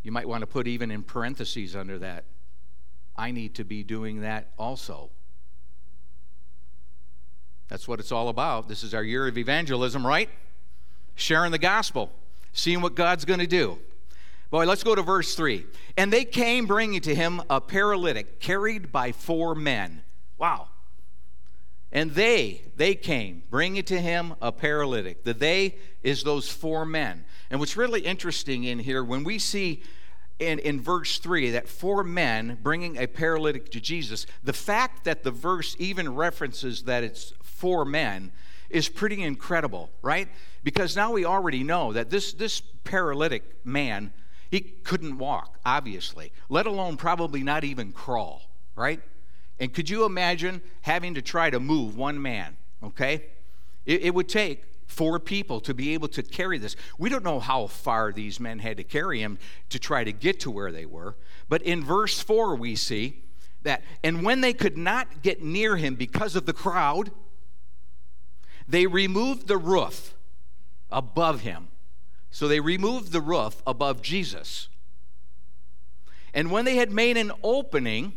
You 0.02 0.12
might 0.12 0.28
want 0.28 0.42
to 0.42 0.48
put 0.48 0.68
even 0.68 0.92
in 0.92 1.04
parentheses 1.04 1.76
under 1.76 1.98
that. 2.00 2.26
I 3.16 3.32
need 3.32 3.56
to 3.56 3.64
be 3.64 3.84
doing 3.84 4.22
that 4.22 4.52
also. 4.58 5.12
That's 7.74 7.88
what 7.88 8.00
it's 8.00 8.12
all 8.12 8.30
about. 8.30 8.68
This 8.68 8.84
is 8.84 8.94
our 8.94 9.02
year 9.02 9.28
of 9.28 9.36
evangelism, 9.36 10.06
right? 10.06 10.30
Sharing 11.16 11.52
the 11.52 11.58
gospel, 11.58 12.12
seeing 12.52 12.82
what 12.82 12.94
God's 12.94 13.26
going 13.26 13.40
to 13.40 13.48
do. 13.48 13.80
Boy, 14.52 14.68
let's 14.68 14.84
go 14.84 14.94
to 14.94 15.02
verse 15.02 15.34
3. 15.34 15.66
And 15.98 16.14
they 16.14 16.24
came 16.24 16.68
bringing 16.68 17.02
to 17.02 17.16
him 17.16 17.42
a 17.50 17.60
paralytic 17.60 18.40
carried 18.40 18.92
by 18.92 19.12
four 19.12 19.56
men. 19.56 20.04
Wow. 20.38 20.68
And 21.92 22.12
they, 22.12 22.62
they 22.76 22.94
came 22.94 23.42
bringing 23.50 23.82
to 23.86 24.00
him 24.00 24.36
a 24.40 24.52
paralytic. 24.52 25.24
The 25.24 25.34
they 25.34 25.78
is 26.04 26.22
those 26.22 26.48
four 26.50 26.86
men. 26.86 27.26
And 27.50 27.60
what's 27.60 27.76
really 27.76 28.02
interesting 28.02 28.66
in 28.66 28.78
here, 28.78 29.04
when 29.04 29.24
we 29.24 29.40
see 29.40 29.82
in, 30.38 30.60
in 30.60 30.80
verse 30.80 31.18
3 31.18 31.52
that 31.52 31.68
four 31.68 32.04
men 32.04 32.60
bringing 32.62 32.98
a 32.98 33.08
paralytic 33.08 33.72
to 33.72 33.80
Jesus, 33.80 34.28
the 34.44 34.54
fact 34.54 35.06
that 35.06 35.24
the 35.24 35.32
verse 35.32 35.76
even 35.80 36.14
references 36.14 36.84
that 36.84 37.04
it's 37.04 37.34
four 37.64 37.86
men 37.86 38.30
is 38.70 38.90
pretty 38.90 39.24
incredible, 39.24 39.90
right? 40.02 40.28
Because 40.66 40.98
now 40.98 41.14
we 41.14 41.24
already 41.24 41.64
know 41.64 41.94
that 41.94 42.10
this, 42.10 42.34
this 42.34 42.60
paralytic 42.84 43.66
man, 43.66 44.12
he 44.52 44.60
couldn't 44.60 45.18
walk, 45.18 45.58
obviously, 45.66 46.34
let 46.50 46.66
alone 46.66 46.98
probably 46.98 47.42
not 47.42 47.64
even 47.64 47.94
crawl, 47.94 48.42
right? 48.76 49.00
And 49.62 49.74
could 49.74 49.90
you 49.90 50.04
imagine 50.04 50.62
having 50.82 51.14
to 51.14 51.22
try 51.22 51.50
to 51.50 51.60
move 51.62 51.96
one 51.96 52.22
man, 52.22 52.58
okay? 52.84 53.28
It, 53.86 54.02
it 54.02 54.14
would 54.14 54.28
take 54.28 54.66
four 54.88 55.22
people 55.22 55.62
to 55.62 55.74
be 55.74 55.94
able 55.94 56.10
to 56.10 56.22
carry 56.22 56.58
this. 56.58 56.76
We 56.98 57.08
don't 57.08 57.24
know 57.24 57.40
how 57.40 57.68
far 57.68 58.12
these 58.12 58.42
men 58.42 58.60
had 58.60 58.76
to 58.76 58.84
carry 58.84 59.22
him 59.22 59.40
to 59.70 59.80
try 59.80 60.04
to 60.04 60.12
get 60.12 60.42
to 60.42 60.52
where 60.52 60.74
they 60.74 60.86
were. 60.86 61.16
But 61.48 61.62
in 61.62 61.82
verse 61.82 62.20
4, 62.20 62.58
we 62.58 62.76
see 62.76 63.22
that, 63.62 63.84
and 64.04 64.22
when 64.22 64.42
they 64.42 64.52
could 64.52 64.78
not 64.78 65.22
get 65.22 65.42
near 65.42 65.78
him 65.78 65.96
because 65.96 66.36
of 66.36 66.46
the 66.46 66.52
crowd, 66.52 67.12
they 68.68 68.88
removed 68.88 69.48
the 69.48 69.58
roof 69.58 70.14
above 70.92 71.42
him. 71.42 71.68
So 72.32 72.48
they 72.48 72.60
removed 72.60 73.12
the 73.12 73.22
roof 73.22 73.62
above 73.68 74.02
Jesus. 74.02 74.70
And 76.34 76.50
when 76.50 76.66
they 76.66 76.78
had 76.78 76.92
made 76.92 77.18
an 77.18 77.32
opening, 77.44 78.14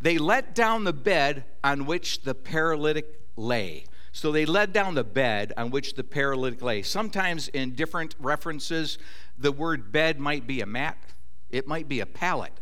they 0.00 0.18
let 0.18 0.54
down 0.54 0.84
the 0.84 0.92
bed 0.92 1.44
on 1.62 1.86
which 1.86 2.22
the 2.22 2.34
paralytic 2.34 3.20
lay. 3.36 3.84
So 4.12 4.30
they 4.30 4.46
let 4.46 4.72
down 4.72 4.94
the 4.94 5.04
bed 5.04 5.52
on 5.56 5.70
which 5.70 5.94
the 5.94 6.04
paralytic 6.04 6.62
lay. 6.62 6.82
Sometimes 6.82 7.48
in 7.48 7.74
different 7.74 8.14
references, 8.18 8.96
the 9.38 9.50
word 9.50 9.92
bed 9.92 10.20
might 10.20 10.46
be 10.46 10.60
a 10.60 10.66
mat, 10.66 10.96
it 11.50 11.66
might 11.66 11.88
be 11.88 12.00
a 12.00 12.06
pallet. 12.06 12.52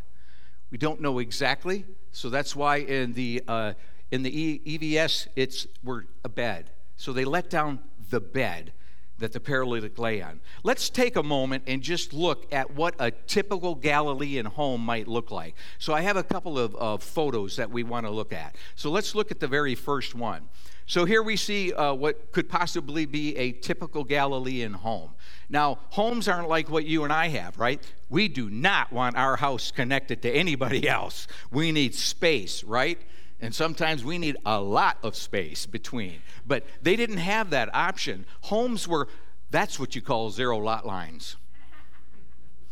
We 0.71 0.79
don't 0.79 1.01
know 1.01 1.19
exactly, 1.19 1.85
so 2.11 2.31
that's 2.31 2.57
why 2.57 2.77
in 2.77 3.13
the 3.13 3.43
uh, 3.47 3.75
in 4.13 4.23
the 4.23 4.61
EVS 4.65 5.27
it's 5.35 5.67
word 5.83 6.07
a 6.23 6.29
bed. 6.29 6.71
So 6.97 7.13
they 7.13 7.25
let 7.25 7.51
down 7.51 7.81
the 8.11 8.21
bed 8.21 8.73
that 9.19 9.33
the 9.33 9.41
paralytic 9.41 9.99
lay 9.99 10.21
on. 10.21 10.41
Let's 10.65 10.91
take 10.91 11.17
a 11.17 11.23
moment 11.23 11.65
and 11.67 11.81
just 11.81 12.13
look 12.13 12.53
at 12.53 12.75
what 12.75 12.95
a 12.99 13.11
typical 13.11 13.75
Galilean 13.75 14.47
home 14.47 14.85
might 14.85 15.09
look 15.09 15.31
like. 15.31 15.55
So 15.79 15.95
I 15.95 16.03
have 16.03 16.17
a 16.17 16.25
couple 16.25 16.59
of, 16.59 16.75
of 16.75 17.03
photos 17.03 17.57
that 17.57 17.71
we 17.71 17.85
want 17.85 18.05
to 18.05 18.11
look 18.11 18.33
at. 18.33 18.57
So 18.75 18.91
let's 18.91 19.15
look 19.15 19.31
at 19.31 19.41
the 19.41 19.47
very 19.47 19.75
first 19.75 20.15
one. 20.15 20.49
So 20.87 21.05
here 21.05 21.23
we 21.23 21.37
see 21.37 21.73
uh, 21.73 21.95
what 21.95 22.33
could 22.33 22.49
possibly 22.49 23.07
be 23.07 23.37
a 23.37 23.53
typical 23.53 24.03
Galilean 24.03 24.73
home. 24.73 25.13
Now, 25.49 25.79
homes 25.91 26.27
aren't 26.27 26.49
like 26.49 26.69
what 26.69 26.85
you 26.85 27.05
and 27.05 27.13
I 27.13 27.29
have, 27.29 27.59
right? 27.59 27.81
We 28.11 28.27
do 28.27 28.51
not 28.51 28.93
want 28.93 29.17
our 29.17 29.37
house 29.37 29.71
connected 29.71 30.21
to 30.23 30.31
anybody 30.31 30.89
else. 30.99 31.29
We 31.53 31.71
need 31.71 31.95
space, 31.95 32.65
right? 32.65 32.99
And 33.43 33.55
sometimes 33.55 34.03
we 34.05 34.17
need 34.17 34.39
a 34.47 34.59
lot 34.61 34.97
of 35.03 35.15
space 35.17 35.67
between. 35.67 36.23
But 36.47 36.65
they 36.81 36.97
didn't 36.97 37.19
have 37.19 37.51
that 37.51 37.75
option. 37.75 38.25
Homes 38.43 38.89
were, 38.89 39.09
that's 39.51 39.79
what 39.79 39.95
you 39.95 40.01
call 40.01 40.31
zero 40.31 40.57
lot 40.59 40.87
lines. 40.87 41.37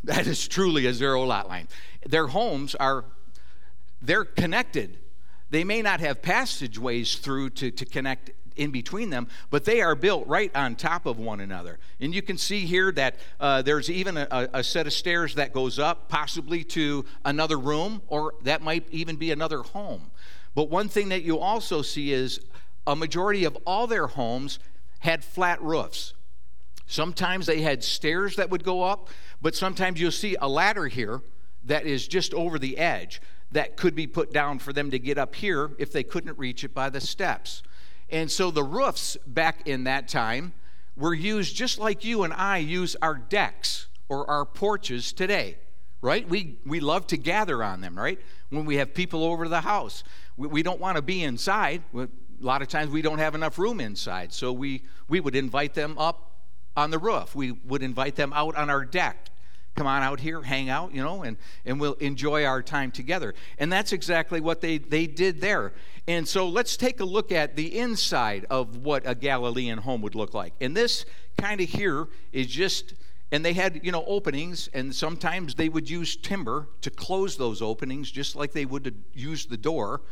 That 0.05 0.27
is 0.27 0.49
truly 0.49 0.87
a 0.87 0.95
zero 0.95 1.25
lot 1.25 1.47
line. 1.47 1.69
Their 2.07 2.29
homes 2.29 2.75
are, 2.75 3.05
they're 4.01 4.25
connected 4.25 4.97
they 5.51 5.65
may 5.65 5.83
not 5.83 6.01
have 6.01 6.23
passageways 6.23 7.17
through 7.17 7.51
to, 7.51 7.71
to 7.73 7.85
connect 7.85 8.31
in 8.57 8.71
between 8.71 9.11
them, 9.11 9.29
but 9.49 9.65
they 9.65 9.81
are 9.81 9.95
built 9.95 10.27
right 10.27 10.55
on 10.55 10.77
top 10.77 11.07
of 11.07 11.19
one 11.19 11.41
another. 11.41 11.79
And 12.01 12.15
you 12.15 12.23
can 12.23 12.37
see 12.37 12.67
here 12.67 12.93
that 12.93 13.17
uh, 13.39 13.63
there's 13.63 13.91
even 13.91 14.17
a, 14.17 14.49
a, 14.53 14.63
set 14.63 14.87
of 14.87 14.93
stairs 14.93 15.35
that 15.37 15.53
goes 15.53 15.79
up, 15.79 16.09
possibly 16.09 16.63
to 16.65 17.05
another 17.25 17.59
room, 17.59 18.03
or 18.09 18.35
that 18.43 18.61
might 18.61 18.87
even 18.91 19.17
be 19.17 19.31
another 19.31 19.63
home. 19.63 20.11
But 20.61 20.69
one 20.69 20.91
thing 20.91 21.09
that 21.09 21.23
you 21.23 21.39
also 21.39 21.81
see 21.81 22.13
is 22.13 22.39
a 22.87 22.95
majority 22.95 23.45
of 23.45 23.57
all 23.65 23.87
their 23.87 24.09
homes 24.09 24.59
had 24.99 25.25
flat 25.25 25.63
roofs. 25.63 26.13
Sometimes 26.87 27.47
they 27.47 27.63
had 27.63 27.83
stairs 27.83 28.37
that 28.37 28.51
would 28.51 28.63
go 28.63 28.83
up, 28.83 29.09
but 29.41 29.55
sometimes 29.55 29.99
you'll 29.99 30.11
see 30.11 30.37
a 30.39 30.47
ladder 30.47 30.87
here 30.87 31.23
that 31.65 31.87
is 31.87 32.07
just 32.07 32.35
over 32.35 32.59
the 32.59 32.77
edge 32.77 33.23
that 33.53 33.79
could 33.79 33.95
be 33.95 34.07
put 34.07 34.35
down 34.35 34.59
for 34.59 34.75
them 34.75 34.91
to 34.91 34.99
get 34.99 35.17
up 35.17 35.35
here 35.35 35.71
if 35.79 35.93
they 35.93 36.03
couldn't 36.03 36.37
reach 36.37 36.63
it 36.63 36.75
by 36.75 36.91
the 36.91 37.01
steps. 37.01 37.63
And 38.11 38.31
so 38.31 38.51
the 38.51 38.63
roofs 38.63 39.17
back 39.27 39.67
in 39.67 39.85
that 39.85 40.09
time 40.09 40.53
were 40.95 41.15
used 41.15 41.57
just 41.57 41.79
like 41.79 42.05
you 42.05 42.23
and 42.23 42.35
I 42.35 42.59
use 42.59 42.97
our 43.01 43.15
decks 43.15 43.87
or 44.11 44.29
our 44.29 44.45
porches 44.45 45.15
today, 45.15 45.57
right? 46.01 46.29
We, 46.29 46.59
we 46.65 46.81
love 46.81 47.07
to 47.09 47.17
gather 47.17 47.63
on 47.63 47.81
them, 47.81 47.97
right? 47.97 48.19
When 48.51 48.65
we 48.65 48.77
have 48.77 48.95
people 48.95 49.25
over 49.25 49.49
the 49.49 49.61
house, 49.61 50.05
we, 50.37 50.49
we 50.49 50.63
don't 50.63 50.81
want 50.81 50.97
to 50.97 51.03
be 51.03 51.23
inside. 51.23 51.83
A 51.95 52.09
lot 52.41 52.63
of 52.63 52.69
times 52.69 52.91
we 52.91 53.03
don't 53.03 53.19
have 53.19 53.35
enough 53.35 53.59
room 53.59 53.81
inside, 53.81 54.33
so 54.33 54.53
we, 54.53 54.83
we 55.09 55.21
would 55.21 55.35
invite 55.35 55.75
them 55.75 55.99
up 55.99 56.33
on 56.77 56.91
the 56.91 56.99
roof. 56.99 57.35
We 57.35 57.53
would 57.53 57.83
invite 57.83 58.17
them 58.17 58.33
out 58.33 58.57
on 58.57 58.71
our 58.71 58.85
deck 58.85 59.31
come 59.77 59.87
on 59.87 60.03
out 60.03 60.21
here, 60.21 60.43
hang 60.43 60.69
out, 60.69 60.95
you 60.95 61.03
know, 61.03 61.23
and, 61.23 61.37
and 61.65 61.81
we'll 61.81 61.95
enjoy 61.95 62.45
our 62.45 62.63
time 62.63 62.91
together. 62.91 63.35
And 63.59 63.73
that's 63.73 63.93
exactly 63.93 64.41
what 64.41 64.61
they, 64.61 64.79
they 64.79 65.07
did 65.07 65.41
there. 65.41 65.73
And 66.07 66.27
so 66.27 66.49
let's 66.49 66.77
take 66.77 67.01
a 67.01 67.05
look 67.05 67.33
at 67.33 67.57
the 67.57 67.79
inside 67.79 68.47
of 68.51 68.79
what 68.79 69.05
a 69.07 69.15
Galilean 69.15 69.79
home 69.79 70.03
would 70.03 70.15
look 70.15 70.35
like. 70.35 70.53
And 70.61 70.77
this 70.77 71.05
kind 71.39 71.61
of 71.61 71.69
here 71.69 72.09
is 72.33 72.47
just, 72.47 72.95
and 73.33 73.45
they 73.45 73.53
had, 73.53 73.81
you 73.85 73.93
know, 73.93 74.05
openings, 74.07 74.69
and 74.75 74.95
sometimes 74.95 75.55
they 75.55 75.69
would 75.69 75.89
use 75.89 76.17
timber 76.17 76.69
to 76.81 76.91
close 76.91 77.37
those 77.37 77.63
openings, 77.63 78.11
just 78.11 78.35
like 78.35 78.53
they 78.53 78.65
would 78.65 79.03
use 79.15 79.47
the 79.47 79.57
door. 79.57 80.03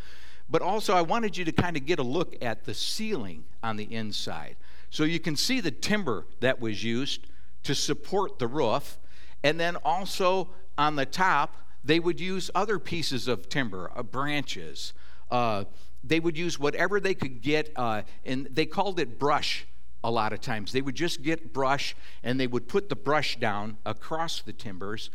But 0.49 0.63
also, 0.63 0.95
I 0.95 1.03
wanted 1.03 1.37
you 1.37 1.45
to 1.45 1.53
kind 1.53 1.77
of 1.77 1.85
get 1.85 1.99
a 1.99 2.03
look 2.03 2.37
at 2.41 2.65
the 2.65 2.75
ceiling 2.75 3.45
on 3.63 3.77
the 3.77 3.93
inside. 3.93 4.57
So 4.91 5.05
you 5.05 5.21
can 5.21 5.37
see 5.37 5.61
the 5.61 5.71
timber 5.71 6.27
that 6.41 6.61
was 6.61 6.83
used 6.83 7.27
to 7.65 7.75
support 7.75 8.39
the 8.39 8.47
roof. 8.47 8.99
And 9.43 9.59
then 9.61 9.77
also 9.77 10.51
on 10.79 10.97
the 10.97 11.05
top, 11.05 11.57
they 11.85 12.01
would 12.01 12.21
use 12.21 12.51
other 12.55 12.79
pieces 12.79 13.29
of 13.29 13.49
timber, 13.49 13.91
uh, 13.95 14.03
branches. 14.03 14.95
Uh, 15.31 15.65
they 16.03 16.21
would 16.21 16.39
use 16.39 16.59
whatever 16.59 17.01
they 17.01 17.15
could 17.15 17.43
get, 17.43 17.71
uh, 17.77 18.03
and 18.25 18.49
they 18.51 18.65
called 18.65 18.99
it 19.01 19.19
brush 19.19 19.67
a 20.05 20.11
lot 20.11 20.33
of 20.33 20.40
times. 20.40 20.73
They 20.73 20.83
would 20.83 20.95
just 20.95 21.23
get 21.23 21.52
brush 21.52 21.97
and 22.23 22.38
they 22.38 22.47
would 22.47 22.69
put 22.69 22.88
the 22.88 22.97
brush 22.97 23.37
down 23.37 23.78
across 23.85 24.43
the 24.43 24.52
timbers. 24.52 25.11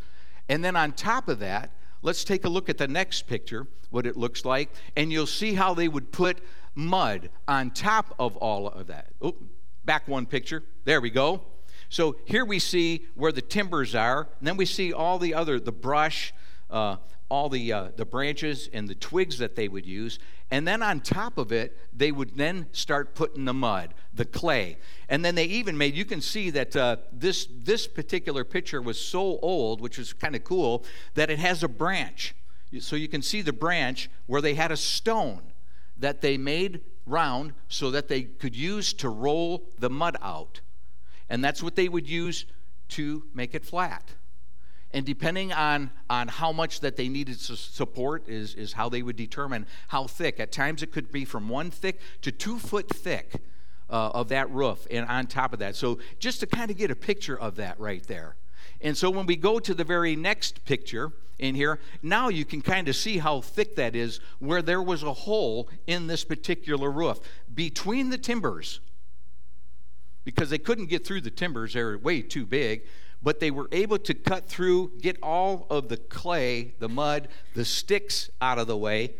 And 0.49 0.63
then 0.63 0.75
on 0.75 0.91
top 0.91 1.29
of 1.29 1.39
that, 1.39 1.71
let's 2.01 2.23
take 2.23 2.45
a 2.45 2.49
look 2.49 2.69
at 2.69 2.77
the 2.77 2.87
next 2.87 3.27
picture, 3.27 3.67
what 3.89 4.05
it 4.05 4.17
looks 4.17 4.45
like, 4.45 4.69
and 4.95 5.11
you'll 5.11 5.25
see 5.25 5.53
how 5.53 5.73
they 5.73 5.87
would 5.87 6.11
put 6.11 6.39
mud 6.75 7.29
on 7.47 7.71
top 7.71 8.13
of 8.19 8.35
all 8.37 8.67
of 8.67 8.87
that. 8.87 9.07
Oh, 9.21 9.35
back 9.85 10.07
one 10.07 10.25
picture. 10.25 10.63
There 10.83 10.99
we 11.01 11.09
go. 11.09 11.41
So 11.89 12.17
here 12.25 12.43
we 12.43 12.59
see 12.59 13.05
where 13.15 13.31
the 13.31 13.41
timbers 13.41 13.93
are, 13.93 14.27
and 14.39 14.47
then 14.47 14.57
we 14.57 14.65
see 14.65 14.91
all 14.91 15.19
the 15.19 15.33
other, 15.33 15.59
the 15.59 15.71
brush, 15.71 16.33
uh, 16.69 16.97
all 17.33 17.49
the, 17.49 17.73
uh, 17.73 17.87
the 17.95 18.05
branches 18.05 18.69
and 18.73 18.87
the 18.87 18.93
twigs 18.93 19.39
that 19.39 19.55
they 19.55 19.67
would 19.67 19.87
use. 19.87 20.19
And 20.51 20.67
then 20.67 20.83
on 20.83 20.99
top 20.99 21.39
of 21.39 21.51
it, 21.51 21.75
they 21.91 22.11
would 22.11 22.37
then 22.37 22.67
start 22.73 23.15
putting 23.15 23.45
the 23.45 23.55
mud, 23.55 23.95
the 24.13 24.23
clay. 24.23 24.77
And 25.09 25.25
then 25.25 25.33
they 25.33 25.45
even 25.45 25.75
made, 25.75 25.95
you 25.95 26.05
can 26.05 26.21
see 26.21 26.51
that 26.51 26.75
uh, 26.75 26.97
this, 27.11 27.47
this 27.51 27.87
particular 27.87 28.43
picture 28.43 28.83
was 28.83 28.99
so 28.99 29.39
old, 29.39 29.81
which 29.81 29.97
is 29.97 30.13
kind 30.13 30.35
of 30.35 30.43
cool, 30.43 30.85
that 31.15 31.31
it 31.31 31.39
has 31.39 31.63
a 31.63 31.67
branch. 31.67 32.35
So 32.79 32.95
you 32.95 33.07
can 33.07 33.23
see 33.23 33.41
the 33.41 33.51
branch 33.51 34.11
where 34.27 34.41
they 34.41 34.53
had 34.53 34.71
a 34.71 34.77
stone 34.77 35.41
that 35.97 36.21
they 36.21 36.37
made 36.37 36.81
round 37.07 37.53
so 37.67 37.89
that 37.89 38.09
they 38.09 38.21
could 38.21 38.55
use 38.55 38.93
to 38.93 39.09
roll 39.09 39.69
the 39.79 39.89
mud 39.89 40.17
out. 40.21 40.61
And 41.31 41.43
that's 41.43 41.63
what 41.63 41.75
they 41.75 41.89
would 41.89 42.07
use 42.07 42.45
to 42.89 43.23
make 43.33 43.55
it 43.55 43.65
flat 43.65 44.13
and 44.93 45.05
depending 45.05 45.51
on, 45.51 45.89
on 46.09 46.27
how 46.27 46.51
much 46.51 46.81
that 46.81 46.95
they 46.95 47.09
needed 47.09 47.39
to 47.39 47.57
support 47.57 48.29
is, 48.29 48.53
is 48.53 48.73
how 48.73 48.89
they 48.89 49.01
would 49.01 49.15
determine 49.15 49.65
how 49.88 50.05
thick. 50.05 50.39
At 50.39 50.51
times 50.51 50.83
it 50.83 50.91
could 50.91 51.12
be 51.12 51.25
from 51.25 51.50
one 51.50 51.71
thick 51.71 52.00
to 52.21 52.31
two 52.31 52.59
foot 52.59 52.88
thick 52.89 53.41
uh, 53.89 54.09
of 54.09 54.29
that 54.29 54.50
roof 54.51 54.85
and 54.91 55.07
on 55.07 55.25
top 55.25 55.51
of 55.51 55.59
that. 55.59 55.75
So 55.75 55.97
just 56.19 56.39
to 56.41 56.47
kind 56.47 56.69
of 56.69 56.77
get 56.77 56.91
a 56.91 56.95
picture 56.95 57.38
of 57.38 57.55
that 57.55 57.79
right 57.79 58.05
there. 58.05 58.35
And 58.81 58.95
so 58.95 59.09
when 59.09 59.25
we 59.25 59.35
go 59.35 59.59
to 59.59 59.73
the 59.73 59.83
very 59.83 60.15
next 60.15 60.63
picture 60.65 61.12
in 61.39 61.55
here 61.55 61.79
now 62.03 62.29
you 62.29 62.45
can 62.45 62.62
kind 62.62 62.88
of 62.88 62.95
see 62.95 63.17
how 63.17 63.41
thick 63.41 63.75
that 63.75 63.95
is 63.95 64.19
where 64.38 64.62
there 64.62 64.81
was 64.81 65.01
a 65.01 65.12
hole 65.12 65.67
in 65.88 66.05
this 66.05 66.23
particular 66.23 66.91
roof 66.91 67.19
between 67.53 68.12
the 68.12 68.17
timbers. 68.17 68.79
Because 70.23 70.51
they 70.51 70.59
couldn't 70.59 70.85
get 70.85 71.05
through 71.05 71.21
the 71.21 71.31
timbers 71.31 71.73
they 71.73 71.83
were 71.83 71.97
way 71.97 72.21
too 72.21 72.45
big 72.45 72.83
but 73.23 73.39
they 73.39 73.49
were 73.49 73.69
able 73.71 73.97
to 73.97 74.13
cut 74.13 74.47
through, 74.47 74.91
get 75.01 75.17
all 75.23 75.65
of 75.69 75.87
the 75.87 75.97
clay, 75.97 76.75
the 76.79 76.89
mud, 76.89 77.29
the 77.55 77.63
sticks 77.63 78.29
out 78.41 78.59
of 78.59 78.67
the 78.67 78.77
way 78.77 79.13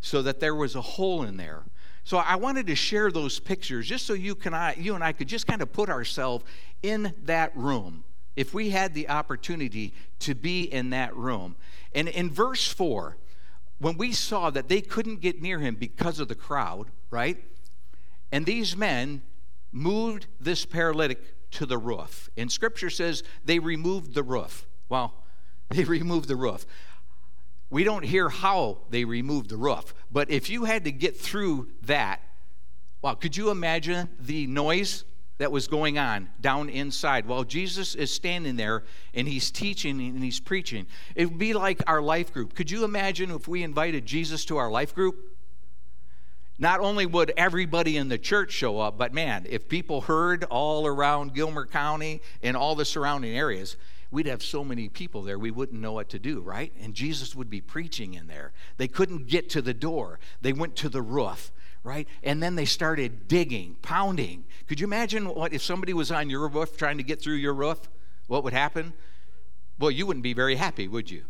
so 0.00 0.22
that 0.22 0.40
there 0.40 0.54
was 0.54 0.74
a 0.74 0.80
hole 0.80 1.22
in 1.22 1.36
there. 1.36 1.62
So 2.04 2.18
I 2.18 2.36
wanted 2.36 2.66
to 2.66 2.74
share 2.74 3.10
those 3.10 3.38
pictures 3.38 3.86
just 3.86 4.06
so 4.06 4.14
you 4.14 4.34
can 4.34 4.54
I, 4.54 4.74
you 4.74 4.94
and 4.94 5.04
I 5.04 5.12
could 5.12 5.28
just 5.28 5.46
kind 5.46 5.62
of 5.62 5.72
put 5.72 5.88
ourselves 5.88 6.44
in 6.82 7.14
that 7.24 7.56
room 7.56 8.04
if 8.36 8.52
we 8.52 8.70
had 8.70 8.94
the 8.94 9.08
opportunity 9.08 9.94
to 10.20 10.34
be 10.34 10.62
in 10.62 10.90
that 10.90 11.14
room. 11.14 11.56
And 11.94 12.08
in 12.08 12.30
verse 12.30 12.66
4, 12.66 13.16
when 13.78 13.96
we 13.96 14.12
saw 14.12 14.50
that 14.50 14.68
they 14.68 14.80
couldn't 14.80 15.20
get 15.20 15.40
near 15.40 15.58
him 15.58 15.74
because 15.74 16.18
of 16.20 16.28
the 16.28 16.34
crowd, 16.34 16.88
right? 17.10 17.42
And 18.32 18.44
these 18.44 18.76
men 18.76 19.22
moved 19.72 20.26
this 20.40 20.64
paralytic 20.64 21.43
to 21.54 21.66
the 21.66 21.78
roof. 21.78 22.30
And 22.36 22.50
scripture 22.50 22.90
says 22.90 23.22
they 23.44 23.58
removed 23.58 24.14
the 24.14 24.22
roof. 24.22 24.66
Well, 24.88 25.14
they 25.70 25.84
removed 25.84 26.28
the 26.28 26.36
roof. 26.36 26.66
We 27.70 27.84
don't 27.84 28.04
hear 28.04 28.28
how 28.28 28.78
they 28.90 29.04
removed 29.04 29.50
the 29.50 29.56
roof, 29.56 29.94
but 30.12 30.30
if 30.30 30.48
you 30.48 30.64
had 30.64 30.84
to 30.84 30.92
get 30.92 31.18
through 31.18 31.70
that, 31.82 32.20
wow, 33.02 33.14
could 33.14 33.36
you 33.36 33.50
imagine 33.50 34.08
the 34.20 34.46
noise 34.46 35.04
that 35.38 35.50
was 35.50 35.66
going 35.66 35.98
on 35.98 36.28
down 36.40 36.68
inside 36.68 37.26
while 37.26 37.42
Jesus 37.42 37.96
is 37.96 38.12
standing 38.12 38.54
there 38.54 38.84
and 39.12 39.26
he's 39.26 39.50
teaching 39.50 39.98
and 40.00 40.22
he's 40.22 40.38
preaching? 40.38 40.86
It 41.16 41.26
would 41.30 41.38
be 41.38 41.52
like 41.52 41.82
our 41.88 42.00
life 42.00 42.32
group. 42.32 42.54
Could 42.54 42.70
you 42.70 42.84
imagine 42.84 43.30
if 43.30 43.48
we 43.48 43.62
invited 43.64 44.06
Jesus 44.06 44.44
to 44.44 44.56
our 44.58 44.70
life 44.70 44.94
group? 44.94 45.33
Not 46.58 46.80
only 46.80 47.06
would 47.06 47.32
everybody 47.36 47.96
in 47.96 48.08
the 48.08 48.18
church 48.18 48.52
show 48.52 48.78
up, 48.78 48.96
but 48.96 49.12
man, 49.12 49.46
if 49.48 49.68
people 49.68 50.02
heard 50.02 50.44
all 50.44 50.86
around 50.86 51.34
Gilmer 51.34 51.66
County 51.66 52.20
and 52.42 52.56
all 52.56 52.74
the 52.74 52.84
surrounding 52.84 53.36
areas, 53.36 53.76
we'd 54.10 54.26
have 54.26 54.42
so 54.42 54.62
many 54.62 54.88
people 54.88 55.22
there 55.22 55.38
we 55.38 55.50
wouldn't 55.50 55.80
know 55.80 55.92
what 55.92 56.08
to 56.10 56.18
do, 56.18 56.40
right? 56.40 56.72
And 56.80 56.94
Jesus 56.94 57.34
would 57.34 57.50
be 57.50 57.60
preaching 57.60 58.14
in 58.14 58.28
there. 58.28 58.52
They 58.76 58.86
couldn't 58.86 59.26
get 59.26 59.50
to 59.50 59.62
the 59.62 59.74
door, 59.74 60.20
they 60.40 60.52
went 60.52 60.76
to 60.76 60.88
the 60.88 61.02
roof. 61.02 61.50
Right? 61.82 62.08
And 62.22 62.42
then 62.42 62.54
they 62.54 62.64
started 62.64 63.28
digging, 63.28 63.76
pounding. 63.82 64.46
Could 64.66 64.80
you 64.80 64.86
imagine 64.86 65.26
what 65.26 65.52
if 65.52 65.60
somebody 65.60 65.92
was 65.92 66.10
on 66.10 66.30
your 66.30 66.48
roof 66.48 66.78
trying 66.78 66.96
to 66.96 67.02
get 67.02 67.20
through 67.20 67.34
your 67.34 67.52
roof? 67.52 67.90
What 68.26 68.42
would 68.42 68.54
happen? 68.54 68.94
Well, 69.78 69.90
you 69.90 70.06
wouldn't 70.06 70.22
be 70.22 70.32
very 70.32 70.56
happy, 70.56 70.88
would 70.88 71.10
you? 71.10 71.24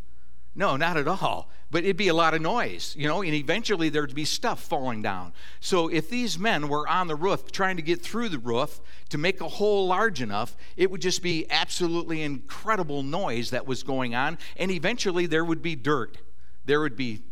No, 0.54 0.76
not 0.76 0.96
at 0.96 1.08
all. 1.08 1.50
But 1.70 1.82
it'd 1.82 1.96
be 1.96 2.08
a 2.08 2.14
lot 2.14 2.34
of 2.34 2.40
noise, 2.40 2.94
you 2.96 3.08
know, 3.08 3.22
and 3.22 3.34
eventually 3.34 3.88
there'd 3.88 4.14
be 4.14 4.24
stuff 4.24 4.62
falling 4.62 5.02
down. 5.02 5.32
So 5.58 5.88
if 5.88 6.08
these 6.08 6.38
men 6.38 6.68
were 6.68 6.86
on 6.86 7.08
the 7.08 7.16
roof 7.16 7.50
trying 7.50 7.76
to 7.76 7.82
get 7.82 8.00
through 8.00 8.28
the 8.28 8.38
roof 8.38 8.80
to 9.08 9.18
make 9.18 9.40
a 9.40 9.48
hole 9.48 9.88
large 9.88 10.22
enough, 10.22 10.56
it 10.76 10.90
would 10.90 11.00
just 11.00 11.22
be 11.22 11.50
absolutely 11.50 12.22
incredible 12.22 13.02
noise 13.02 13.50
that 13.50 13.66
was 13.66 13.82
going 13.82 14.14
on. 14.14 14.38
And 14.56 14.70
eventually 14.70 15.26
there 15.26 15.44
would 15.44 15.62
be 15.62 15.74
dirt, 15.74 16.18
there 16.64 16.80
would 16.80 16.96
be 16.96 17.22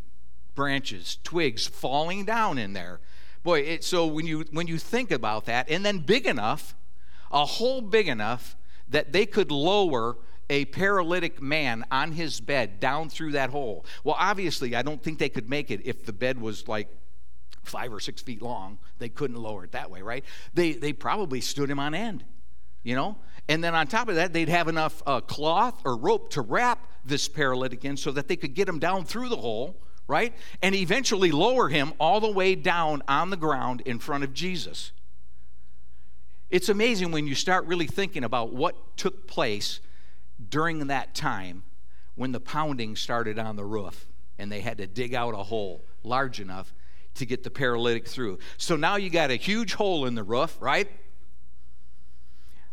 branches, 0.56 1.18
twigs 1.22 1.66
falling 1.66 2.24
down 2.24 2.58
in 2.58 2.72
there. 2.72 2.98
Boy, 3.44 3.60
it, 3.60 3.84
so 3.84 4.06
when 4.06 4.26
you 4.26 4.44
when 4.50 4.66
you 4.66 4.78
think 4.78 5.10
about 5.10 5.46
that, 5.46 5.70
and 5.70 5.84
then 5.84 5.98
big 5.98 6.26
enough, 6.26 6.74
a 7.30 7.44
hole 7.44 7.80
big 7.80 8.08
enough 8.08 8.56
that 8.88 9.12
they 9.12 9.26
could 9.26 9.50
lower 9.50 10.16
a 10.52 10.66
paralytic 10.66 11.40
man 11.40 11.82
on 11.90 12.12
his 12.12 12.38
bed 12.38 12.78
down 12.78 13.08
through 13.08 13.32
that 13.32 13.48
hole. 13.48 13.86
Well, 14.04 14.16
obviously, 14.18 14.76
I 14.76 14.82
don't 14.82 15.02
think 15.02 15.18
they 15.18 15.30
could 15.30 15.48
make 15.48 15.70
it 15.70 15.80
if 15.86 16.04
the 16.04 16.12
bed 16.12 16.38
was 16.38 16.68
like 16.68 16.88
five 17.62 17.90
or 17.90 18.00
six 18.00 18.20
feet 18.20 18.42
long. 18.42 18.78
They 18.98 19.08
couldn't 19.08 19.36
lower 19.36 19.64
it 19.64 19.72
that 19.72 19.90
way, 19.90 20.02
right? 20.02 20.22
They, 20.52 20.74
they 20.74 20.92
probably 20.92 21.40
stood 21.40 21.70
him 21.70 21.78
on 21.78 21.94
end, 21.94 22.22
you 22.82 22.94
know? 22.94 23.16
And 23.48 23.64
then 23.64 23.74
on 23.74 23.86
top 23.86 24.10
of 24.10 24.16
that, 24.16 24.34
they'd 24.34 24.50
have 24.50 24.68
enough 24.68 25.02
uh, 25.06 25.22
cloth 25.22 25.80
or 25.86 25.96
rope 25.96 26.28
to 26.32 26.42
wrap 26.42 26.86
this 27.02 27.28
paralytic 27.28 27.86
in 27.86 27.96
so 27.96 28.12
that 28.12 28.28
they 28.28 28.36
could 28.36 28.52
get 28.52 28.68
him 28.68 28.78
down 28.78 29.06
through 29.06 29.30
the 29.30 29.36
hole, 29.36 29.80
right? 30.06 30.34
And 30.60 30.74
eventually 30.74 31.32
lower 31.32 31.70
him 31.70 31.94
all 31.98 32.20
the 32.20 32.30
way 32.30 32.56
down 32.56 33.02
on 33.08 33.30
the 33.30 33.38
ground 33.38 33.80
in 33.86 33.98
front 33.98 34.22
of 34.22 34.34
Jesus. 34.34 34.92
It's 36.50 36.68
amazing 36.68 37.10
when 37.10 37.26
you 37.26 37.34
start 37.34 37.64
really 37.64 37.86
thinking 37.86 38.22
about 38.22 38.52
what 38.52 38.98
took 38.98 39.26
place 39.26 39.80
during 40.50 40.86
that 40.86 41.14
time 41.14 41.62
when 42.14 42.32
the 42.32 42.40
pounding 42.40 42.96
started 42.96 43.38
on 43.38 43.56
the 43.56 43.64
roof 43.64 44.06
and 44.38 44.50
they 44.50 44.60
had 44.60 44.78
to 44.78 44.86
dig 44.86 45.14
out 45.14 45.34
a 45.34 45.42
hole 45.44 45.84
large 46.02 46.40
enough 46.40 46.74
to 47.14 47.26
get 47.26 47.42
the 47.42 47.50
paralytic 47.50 48.06
through. 48.06 48.38
So 48.56 48.76
now 48.76 48.96
you 48.96 49.10
got 49.10 49.30
a 49.30 49.36
huge 49.36 49.74
hole 49.74 50.06
in 50.06 50.14
the 50.14 50.22
roof, 50.22 50.56
right? 50.60 50.88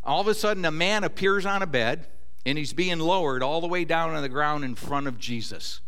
All 0.03 0.21
of 0.21 0.27
a 0.27 0.33
sudden, 0.33 0.65
a 0.65 0.71
man 0.71 1.03
appears 1.03 1.45
on 1.45 1.61
a 1.61 1.67
bed 1.67 2.07
and 2.45 2.57
he's 2.57 2.73
being 2.73 2.99
lowered 2.99 3.43
all 3.43 3.61
the 3.61 3.67
way 3.67 3.85
down 3.85 4.13
on 4.13 4.21
the 4.21 4.29
ground 4.29 4.63
in 4.63 4.75
front 4.75 5.07
of 5.07 5.19
Jesus. 5.19 5.81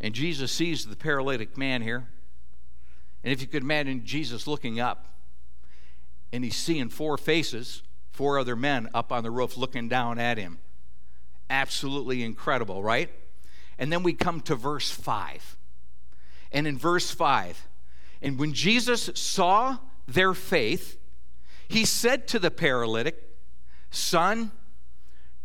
And 0.00 0.14
Jesus 0.14 0.52
sees 0.52 0.86
the 0.86 0.96
paralytic 0.96 1.56
man 1.56 1.82
here. 1.82 2.08
And 3.24 3.32
if 3.32 3.40
you 3.40 3.46
could 3.46 3.62
imagine 3.62 4.04
Jesus 4.04 4.46
looking 4.46 4.80
up 4.80 5.06
and 6.32 6.42
he's 6.44 6.56
seeing 6.56 6.88
four 6.88 7.16
faces 7.18 7.82
four 8.12 8.38
other 8.38 8.54
men 8.54 8.88
up 8.94 9.10
on 9.10 9.24
the 9.24 9.30
roof 9.30 9.56
looking 9.56 9.88
down 9.88 10.18
at 10.18 10.38
him. 10.38 10.58
Absolutely 11.50 12.22
incredible, 12.22 12.82
right? 12.82 13.10
And 13.78 13.92
then 13.92 14.02
we 14.02 14.12
come 14.12 14.40
to 14.42 14.54
verse 14.54 14.90
5. 14.90 15.56
And 16.52 16.66
in 16.66 16.78
verse 16.78 17.10
5, 17.10 17.66
and 18.20 18.38
when 18.38 18.52
Jesus 18.52 19.10
saw 19.14 19.78
their 20.06 20.34
faith, 20.34 20.98
he 21.66 21.84
said 21.84 22.28
to 22.28 22.38
the 22.38 22.50
paralytic, 22.50 23.16
Son, 23.90 24.52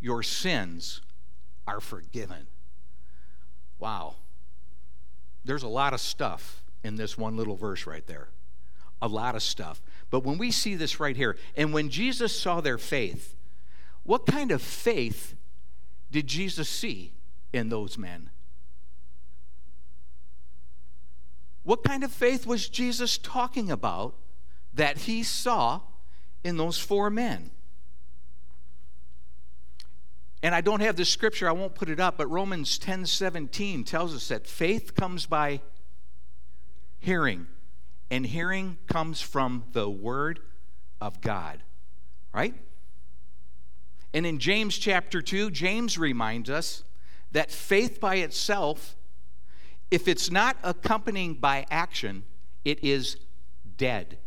your 0.00 0.22
sins 0.22 1.00
are 1.66 1.80
forgiven. 1.80 2.46
Wow. 3.78 4.16
There's 5.44 5.62
a 5.62 5.68
lot 5.68 5.94
of 5.94 6.00
stuff 6.00 6.62
in 6.84 6.96
this 6.96 7.16
one 7.16 7.36
little 7.36 7.56
verse 7.56 7.86
right 7.86 8.06
there. 8.06 8.28
A 9.00 9.08
lot 9.08 9.34
of 9.34 9.42
stuff. 9.42 9.80
But 10.10 10.24
when 10.24 10.38
we 10.38 10.50
see 10.50 10.74
this 10.74 11.00
right 11.00 11.16
here, 11.16 11.36
and 11.56 11.72
when 11.72 11.90
Jesus 11.90 12.38
saw 12.38 12.60
their 12.60 12.78
faith, 12.78 13.34
what 14.04 14.26
kind 14.26 14.50
of 14.50 14.62
faith 14.62 15.34
did 16.10 16.26
Jesus 16.26 16.68
see 16.68 17.12
in 17.52 17.68
those 17.68 17.98
men? 17.98 18.30
What 21.62 21.84
kind 21.84 22.02
of 22.02 22.10
faith 22.10 22.46
was 22.46 22.68
Jesus 22.68 23.18
talking 23.18 23.70
about 23.70 24.14
that 24.72 24.98
he 24.98 25.22
saw 25.22 25.82
in 26.42 26.56
those 26.56 26.78
four 26.78 27.10
men? 27.10 27.50
And 30.42 30.54
I 30.54 30.62
don't 30.62 30.80
have 30.80 30.96
the 30.96 31.04
scripture, 31.04 31.48
I 31.48 31.52
won't 31.52 31.74
put 31.74 31.90
it 31.90 32.00
up, 32.00 32.16
but 32.16 32.28
Romans 32.28 32.78
10 32.78 33.04
17 33.04 33.84
tells 33.84 34.14
us 34.14 34.28
that 34.28 34.46
faith 34.46 34.94
comes 34.94 35.26
by 35.26 35.60
hearing 36.98 37.46
and 38.10 38.26
hearing 38.26 38.78
comes 38.86 39.20
from 39.20 39.64
the 39.72 39.88
Word 39.88 40.40
of 41.00 41.20
God, 41.20 41.62
right? 42.32 42.54
And 44.14 44.24
in 44.24 44.38
James 44.38 44.78
chapter 44.78 45.20
2, 45.20 45.50
James 45.50 45.98
reminds 45.98 46.48
us 46.48 46.84
that 47.32 47.50
faith 47.50 48.00
by 48.00 48.16
itself, 48.16 48.96
if 49.90 50.08
it's 50.08 50.30
not 50.30 50.56
accompanying 50.62 51.34
by 51.34 51.66
action, 51.70 52.24
it 52.64 52.82
is 52.82 53.18
dead. 53.76 54.18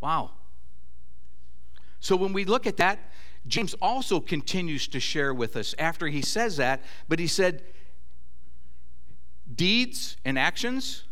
Wow. 0.00 0.32
So 2.00 2.16
when 2.16 2.32
we 2.32 2.44
look 2.44 2.66
at 2.66 2.76
that, 2.78 3.12
James 3.46 3.74
also 3.80 4.20
continues 4.20 4.88
to 4.88 5.00
share 5.00 5.32
with 5.32 5.56
us 5.56 5.74
after 5.78 6.08
he 6.08 6.22
says 6.22 6.56
that, 6.56 6.82
but 7.08 7.18
he 7.18 7.26
said, 7.26 7.62
Deeds 9.54 10.16
and 10.24 10.38
actions 10.38 11.04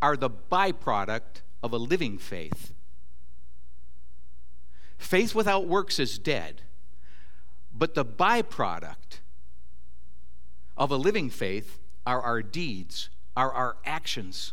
are 0.00 0.16
the 0.16 0.30
byproduct 0.30 1.42
of 1.62 1.72
a 1.72 1.78
living 1.78 2.18
faith. 2.18 2.72
Faith 4.98 5.34
without 5.34 5.66
works 5.66 5.98
is 5.98 6.18
dead, 6.18 6.62
but 7.74 7.94
the 7.94 8.04
byproduct 8.04 9.20
of 10.76 10.90
a 10.90 10.96
living 10.96 11.30
faith 11.30 11.78
are 12.06 12.20
our 12.20 12.42
deeds, 12.42 13.10
are 13.36 13.52
our 13.52 13.76
actions. 13.84 14.52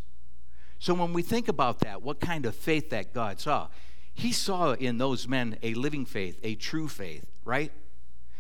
So 0.80 0.94
when 0.94 1.14
we 1.14 1.22
think 1.22 1.48
about 1.48 1.80
that, 1.80 2.02
what 2.02 2.20
kind 2.20 2.46
of 2.46 2.56
faith 2.56 2.90
that 2.90 3.14
God 3.14 3.40
saw, 3.40 3.70
He 4.14 4.32
saw 4.32 4.74
in 4.74 4.98
those 4.98 5.28
men 5.28 5.58
a 5.64 5.74
living 5.74 6.06
faith, 6.06 6.40
a 6.44 6.56
true 6.56 6.88
faith, 6.88 7.26
right? 7.46 7.72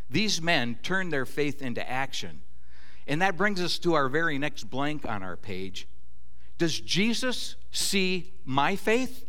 These 0.10 0.42
men 0.42 0.78
turned 0.84 1.12
their 1.13 1.26
faith 1.26 1.62
into 1.62 1.88
action. 1.89 2.42
And 3.08 3.22
that 3.22 3.38
brings 3.38 3.62
us 3.62 3.80
to 3.80 3.94
our 3.94 4.10
very 4.10 4.38
next 4.38 4.66
blank 4.66 5.08
on 5.08 5.24
our 5.24 5.36
page. 5.36 5.88
Does 6.58 6.80
Jesus 6.80 7.56
see 7.72 8.34
my 8.46 8.76
faith? 8.76 9.26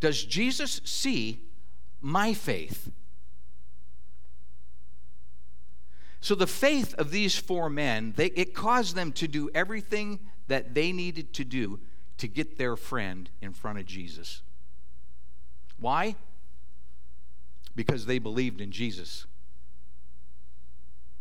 Does 0.00 0.24
Jesus 0.24 0.80
see 0.84 1.42
my 2.00 2.34
faith? 2.34 2.90
So 6.20 6.34
the 6.34 6.46
faith 6.46 6.94
of 6.94 7.10
these 7.10 7.36
four 7.36 7.68
men, 7.68 8.14
they, 8.16 8.26
it 8.26 8.54
caused 8.54 8.94
them 8.94 9.12
to 9.12 9.26
do 9.26 9.50
everything 9.54 10.20
that 10.46 10.74
they 10.74 10.92
needed 10.92 11.32
to 11.34 11.44
do 11.44 11.80
to 12.18 12.28
get 12.28 12.58
their 12.58 12.76
friend 12.76 13.28
in 13.40 13.52
front 13.52 13.78
of 13.78 13.86
Jesus. 13.86 14.42
Why? 15.78 16.14
Because 17.74 18.06
they 18.06 18.20
believed 18.20 18.60
in 18.60 18.70
Jesus. 18.70 19.26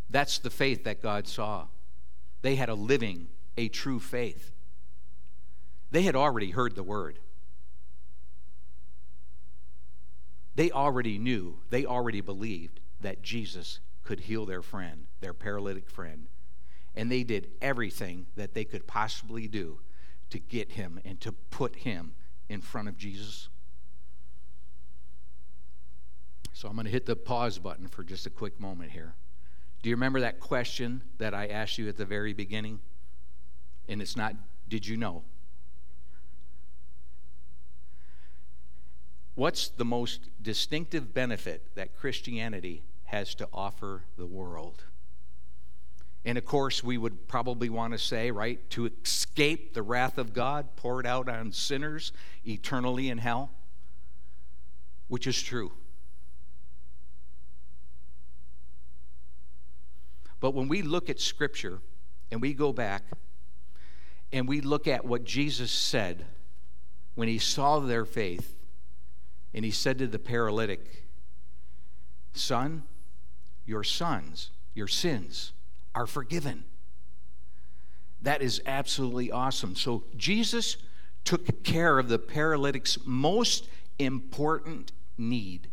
That's 0.10 0.38
the 0.38 0.52
faith 0.52 0.84
that 0.84 1.02
God 1.02 1.28
saw. 1.28 1.66
They 2.44 2.56
had 2.56 2.70
a 2.70 2.76
living, 2.76 3.28
a 3.58 3.68
true 3.70 4.00
faith. 4.00 4.52
They 5.92 6.04
had 6.04 6.16
already 6.16 6.52
heard 6.52 6.76
the 6.76 6.84
word. 6.84 7.20
They 10.56 10.72
already 10.72 11.18
knew, 11.18 11.60
they 11.70 11.86
already 11.86 12.22
believed 12.22 12.80
that 13.02 13.22
Jesus 13.22 13.80
could 14.04 14.22
heal 14.22 14.46
their 14.46 14.62
friend, 14.62 15.08
their 15.22 15.34
paralytic 15.34 15.90
friend. 15.90 16.28
And 16.96 17.12
they 17.12 17.24
did 17.24 17.48
everything 17.62 18.26
that 18.36 18.54
they 18.54 18.66
could 18.66 18.86
possibly 18.86 19.48
do 19.48 19.80
to 20.30 20.40
get 20.40 20.74
him 20.74 21.00
and 21.06 21.20
to 21.22 21.32
put 21.32 21.78
him 21.78 22.14
in 22.50 22.62
front 22.62 22.90
of 22.90 22.98
Jesus. 22.98 23.50
So 26.54 26.68
I'm 26.68 26.76
going 26.76 26.86
to 26.86 26.92
hit 26.92 27.06
the 27.06 27.16
pause 27.16 27.58
button 27.58 27.88
for 27.88 28.04
just 28.04 28.26
a 28.26 28.30
quick 28.30 28.60
moment 28.60 28.92
here. 28.92 29.16
Do 29.82 29.90
you 29.90 29.96
remember 29.96 30.20
that 30.20 30.40
question 30.40 31.02
that 31.18 31.34
I 31.34 31.48
asked 31.48 31.78
you 31.78 31.88
at 31.90 31.98
the 31.98 32.06
very 32.06 32.34
beginning? 32.34 32.82
And 33.88 34.02
it's 34.02 34.16
not, 34.16 34.36
did 34.68 34.88
you 34.88 34.98
know? 34.98 35.24
What's 39.36 39.70
the 39.70 39.86
most 39.86 40.30
distinctive 40.42 41.14
benefit 41.14 41.76
that 41.76 41.96
Christianity 41.96 42.84
has 43.12 43.36
to 43.36 43.48
offer 43.54 44.04
the 44.18 44.26
world. 44.26 44.86
And 46.24 46.38
of 46.38 46.46
course, 46.46 46.82
we 46.82 46.98
would 46.98 47.28
probably 47.28 47.70
want 47.70 47.92
to 47.92 48.00
say, 48.00 48.32
right, 48.32 48.58
to 48.72 48.90
escape 49.04 49.74
the 49.74 49.82
wrath 49.82 50.18
of 50.18 50.34
God 50.34 50.76
poured 50.78 51.06
out 51.06 51.28
on 51.28 51.52
sinners 51.52 52.14
eternally 52.46 53.10
in 53.10 53.18
hell, 53.18 53.52
which 55.10 55.28
is 55.28 55.42
true. 55.42 55.74
But 60.40 60.54
when 60.54 60.70
we 60.70 60.82
look 60.82 61.10
at 61.10 61.20
Scripture 61.20 61.82
and 62.32 62.42
we 62.42 62.54
go 62.54 62.72
back 62.72 63.04
and 64.34 64.48
we 64.48 64.62
look 64.62 64.88
at 64.88 65.06
what 65.06 65.24
Jesus 65.24 65.72
said 65.72 66.26
when 67.16 67.28
he 67.28 67.38
saw 67.38 67.80
their 67.80 68.06
faith, 68.06 68.58
and 69.54 69.66
he 69.66 69.72
said 69.72 69.98
to 70.00 70.08
the 70.08 70.20
paralytic, 70.20 71.06
Son, 72.34 72.84
your 73.66 73.84
sons, 73.84 74.52
your 74.74 74.88
sins 74.88 75.52
are 75.94 76.08
forgiven. 76.08 76.64
That 78.22 78.42
is 78.42 78.62
absolutely 78.66 79.32
awesome. 79.32 79.76
So 79.76 80.04
Jesus 80.16 80.78
took 81.26 81.64
care 81.64 82.00
of 82.00 82.08
the 82.08 82.20
paralytic's 82.20 82.98
most 83.06 83.68
important 84.00 84.92
need. 85.18 85.68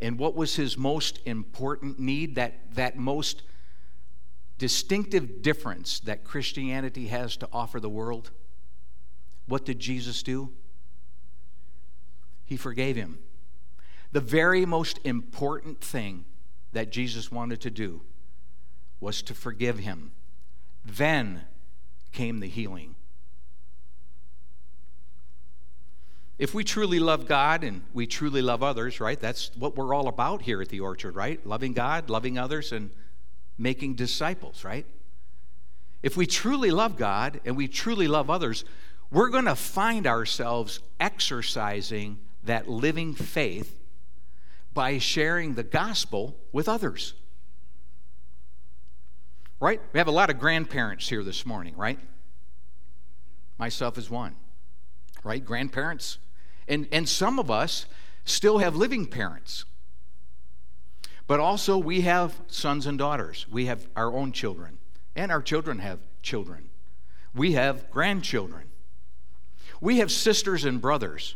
And 0.00 0.18
what 0.18 0.34
was 0.34 0.56
his 0.56 0.76
most 0.76 1.20
important 1.24 1.98
need? 1.98 2.34
That, 2.34 2.74
that 2.74 2.98
most 2.98 3.42
distinctive 4.58 5.42
difference 5.42 6.00
that 6.00 6.24
Christianity 6.24 7.08
has 7.08 7.36
to 7.38 7.48
offer 7.52 7.80
the 7.80 7.88
world? 7.88 8.30
What 9.46 9.64
did 9.64 9.78
Jesus 9.78 10.22
do? 10.22 10.52
He 12.44 12.56
forgave 12.56 12.96
him. 12.96 13.18
The 14.12 14.20
very 14.20 14.64
most 14.64 15.00
important 15.04 15.80
thing 15.80 16.24
that 16.72 16.90
Jesus 16.90 17.32
wanted 17.32 17.60
to 17.62 17.70
do 17.70 18.02
was 19.00 19.22
to 19.22 19.34
forgive 19.34 19.78
him. 19.78 20.12
Then 20.84 21.42
came 22.12 22.40
the 22.40 22.48
healing. 22.48 22.94
If 26.38 26.52
we 26.52 26.64
truly 26.64 26.98
love 26.98 27.26
God 27.26 27.62
and 27.62 27.82
we 27.92 28.06
truly 28.06 28.42
love 28.42 28.62
others, 28.62 29.00
right? 29.00 29.18
That's 29.18 29.50
what 29.56 29.76
we're 29.76 29.94
all 29.94 30.08
about 30.08 30.42
here 30.42 30.60
at 30.60 30.68
the 30.68 30.80
Orchard, 30.80 31.14
right? 31.14 31.44
Loving 31.46 31.72
God, 31.72 32.10
loving 32.10 32.38
others, 32.38 32.72
and 32.72 32.90
making 33.58 33.94
disciples, 33.94 34.64
right? 34.64 34.86
If 36.02 36.16
we 36.16 36.26
truly 36.26 36.70
love 36.70 36.96
God 36.96 37.40
and 37.44 37.56
we 37.56 37.68
truly 37.68 38.08
love 38.08 38.28
others, 38.28 38.64
we're 39.10 39.30
going 39.30 39.46
to 39.46 39.54
find 39.54 40.06
ourselves 40.06 40.80
exercising 41.00 42.18
that 42.44 42.68
living 42.68 43.14
faith 43.14 43.74
by 44.74 44.98
sharing 44.98 45.54
the 45.54 45.62
gospel 45.62 46.36
with 46.52 46.68
others. 46.68 47.14
Right? 49.60 49.80
We 49.92 49.98
have 49.98 50.08
a 50.08 50.12
lot 50.12 50.30
of 50.30 50.38
grandparents 50.38 51.08
here 51.08 51.22
this 51.22 51.46
morning, 51.46 51.74
right? 51.76 51.98
Myself 53.56 53.96
is 53.96 54.10
one. 54.10 54.36
Right? 55.22 55.42
Grandparents. 55.42 56.18
And, 56.68 56.86
and 56.92 57.08
some 57.08 57.38
of 57.38 57.50
us 57.50 57.86
still 58.24 58.58
have 58.58 58.74
living 58.76 59.06
parents. 59.06 59.64
But 61.26 61.40
also, 61.40 61.78
we 61.78 62.02
have 62.02 62.40
sons 62.48 62.86
and 62.86 62.98
daughters. 62.98 63.46
We 63.50 63.66
have 63.66 63.86
our 63.96 64.12
own 64.12 64.32
children. 64.32 64.78
And 65.16 65.32
our 65.32 65.40
children 65.40 65.78
have 65.78 65.98
children. 66.22 66.68
We 67.34 67.52
have 67.52 67.90
grandchildren. 67.90 68.64
We 69.80 69.98
have 69.98 70.10
sisters 70.10 70.64
and 70.64 70.80
brothers. 70.80 71.34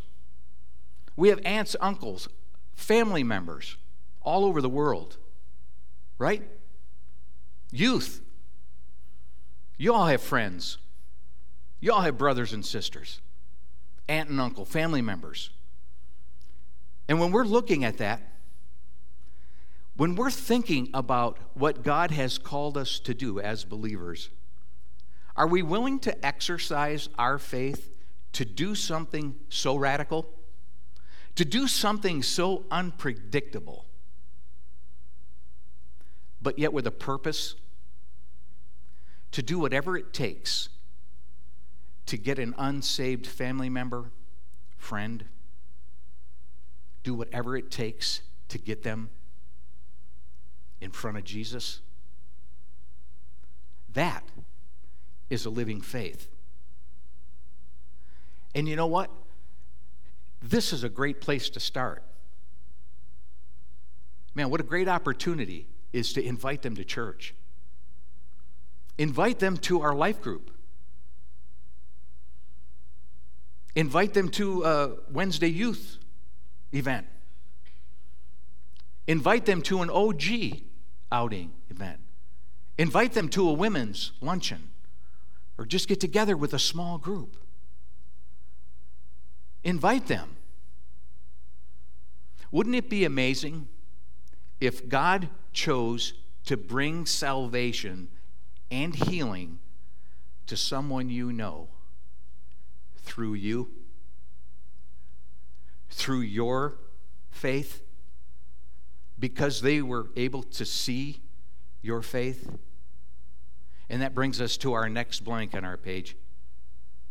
We 1.17 1.31
have 1.31 1.41
aunts, 1.45 1.75
uncles, 1.81 2.29
family 2.75 3.25
members 3.25 3.77
all 4.23 4.45
over 4.45 4.61
the 4.61 4.69
world, 4.69 5.17
right? 6.19 6.43
Youth. 7.73 8.21
You 9.77 9.95
all 9.95 10.07
have 10.07 10.23
friends. 10.23 10.79
You 11.81 11.93
all 11.93 12.01
have 12.01 12.19
brothers 12.19 12.53
and 12.53 12.65
sisters, 12.65 13.21
aunt 14.09 14.29
and 14.29 14.41
uncle, 14.41 14.65
family 14.65 15.03
members. 15.03 15.51
And 17.09 17.21
when 17.21 17.31
we're 17.31 17.45
looking 17.45 17.85
at 17.85 17.99
that, 17.99 18.21
when 19.99 20.15
we're 20.15 20.31
thinking 20.31 20.89
about 20.95 21.39
what 21.53 21.83
God 21.83 22.13
has 22.13 22.39
called 22.39 22.79
us 22.79 22.99
to 23.01 23.13
do 23.13 23.39
as 23.39 23.65
believers, 23.65 24.31
are 25.37 25.47
we 25.47 25.63
willing 25.63 26.01
to 26.01 26.27
exercise 26.27 27.11
our 27.19 27.39
faith 27.39 27.91
to 28.33 28.47
do 28.47 28.75
something 28.75 29.35
so 29.51 29.77
radical? 29.77 30.31
to 31.39 31.45
do 31.45 31.69
something 31.69 32.21
so 32.21 32.65
unpredictable, 32.69 33.85
but 36.43 36.59
yet 36.59 36.73
with 36.73 36.85
a 36.85 36.91
purpose, 36.91 37.55
to 39.31 39.41
do 39.41 39.57
whatever 39.57 39.97
it 39.97 40.13
takes 40.13 40.69
to 42.07 42.17
get 42.17 42.41
an 42.41 42.57
unsaved 42.59 43.25
family 43.25 43.69
member, 43.69 44.11
friend, 44.79 45.27
do 47.05 47.15
whatever 47.15 47.57
it 47.57 47.71
takes 47.71 48.23
to 48.49 48.59
get 48.59 48.83
them 48.83 49.09
in 50.81 50.91
front 50.91 51.17
of 51.17 51.25
Jesus. 51.25 51.81
That 53.95 54.25
is 55.31 55.45
a 55.45 55.51
living 55.51 55.81
faith. 55.81 56.29
And 58.55 58.69
you 58.69 58.77
know 58.77 58.87
what? 58.87 59.11
This 60.41 60.73
is 60.73 60.85
a 60.85 60.89
great 60.89 61.21
place 61.21 61.51
to 61.51 61.61
start. 61.61 62.03
Man, 64.35 64.51
what 64.51 64.61
a 64.61 64.65
great 64.65 64.89
opportunity 64.89 65.67
is 65.93 66.13
to 66.13 66.23
invite 66.23 66.63
them 66.63 66.77
to 66.77 66.85
church. 66.85 67.35
Invite 68.97 69.39
them 69.39 69.57
to 69.59 69.81
our 69.81 69.95
life 69.95 70.21
group. 70.21 70.51
Invite 73.75 74.15
them 74.15 74.29
to 74.31 74.65
a 74.65 74.97
Wednesday 75.11 75.49
youth 75.49 75.99
event 76.73 77.07
Invite 79.09 79.47
them 79.47 79.63
to 79.63 79.81
an 79.81 79.89
OG 79.89 80.23
outing 81.11 81.53
event. 81.71 82.01
Invite 82.77 83.13
them 83.13 83.29
to 83.31 83.49
a 83.49 83.53
women's 83.53 84.13
luncheon 84.21 84.71
or 85.59 85.67
just 85.67 85.89
get 85.89 86.01
together 86.01 86.37
with 86.37 86.55
a 86.55 86.59
small 86.59 86.99
group. 86.99 87.37
Invite 89.65 90.07
them. 90.07 90.37
Wouldn't 92.51 92.77
it 92.77 92.89
be 92.89 93.05
amazing 93.05 93.69
if 94.61 94.89
God 94.89 95.29
chose 95.53 96.15
to 96.45 96.57
bring 96.57 97.05
salvation 97.05 98.09
and 98.71 98.95
healing 98.95 99.59
to 100.47 100.57
someone 100.57 101.11
you 101.11 101.33
know 101.33 101.69
through 102.97 103.35
you, 103.35 103.71
through 105.91 106.21
your 106.21 106.77
faith, 107.31 107.83
because 109.19 109.61
they 109.61 109.83
were 109.83 110.11
able 110.17 110.43
to 110.43 110.65
see 110.65 111.21
your 111.83 112.03
faith? 112.03 112.51
And 113.91 114.03
that 114.03 114.15
brings 114.15 114.41
us 114.41 114.57
to 114.59 114.75
our 114.75 114.89
next 114.89 115.25
blank 115.25 115.55
on 115.55 115.65
our 115.65 115.77
page. 115.77 116.17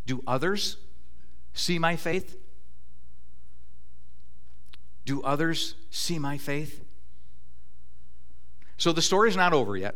Do 0.05 0.23
others 0.27 0.77
see 1.53 1.79
my 1.79 1.95
faith? 1.95 2.37
Do 5.05 5.21
others 5.23 5.75
see 5.89 6.19
my 6.19 6.37
faith? 6.37 6.83
So 8.77 8.91
the 8.91 9.01
story's 9.01 9.35
not 9.35 9.53
over 9.53 9.75
yet. 9.75 9.95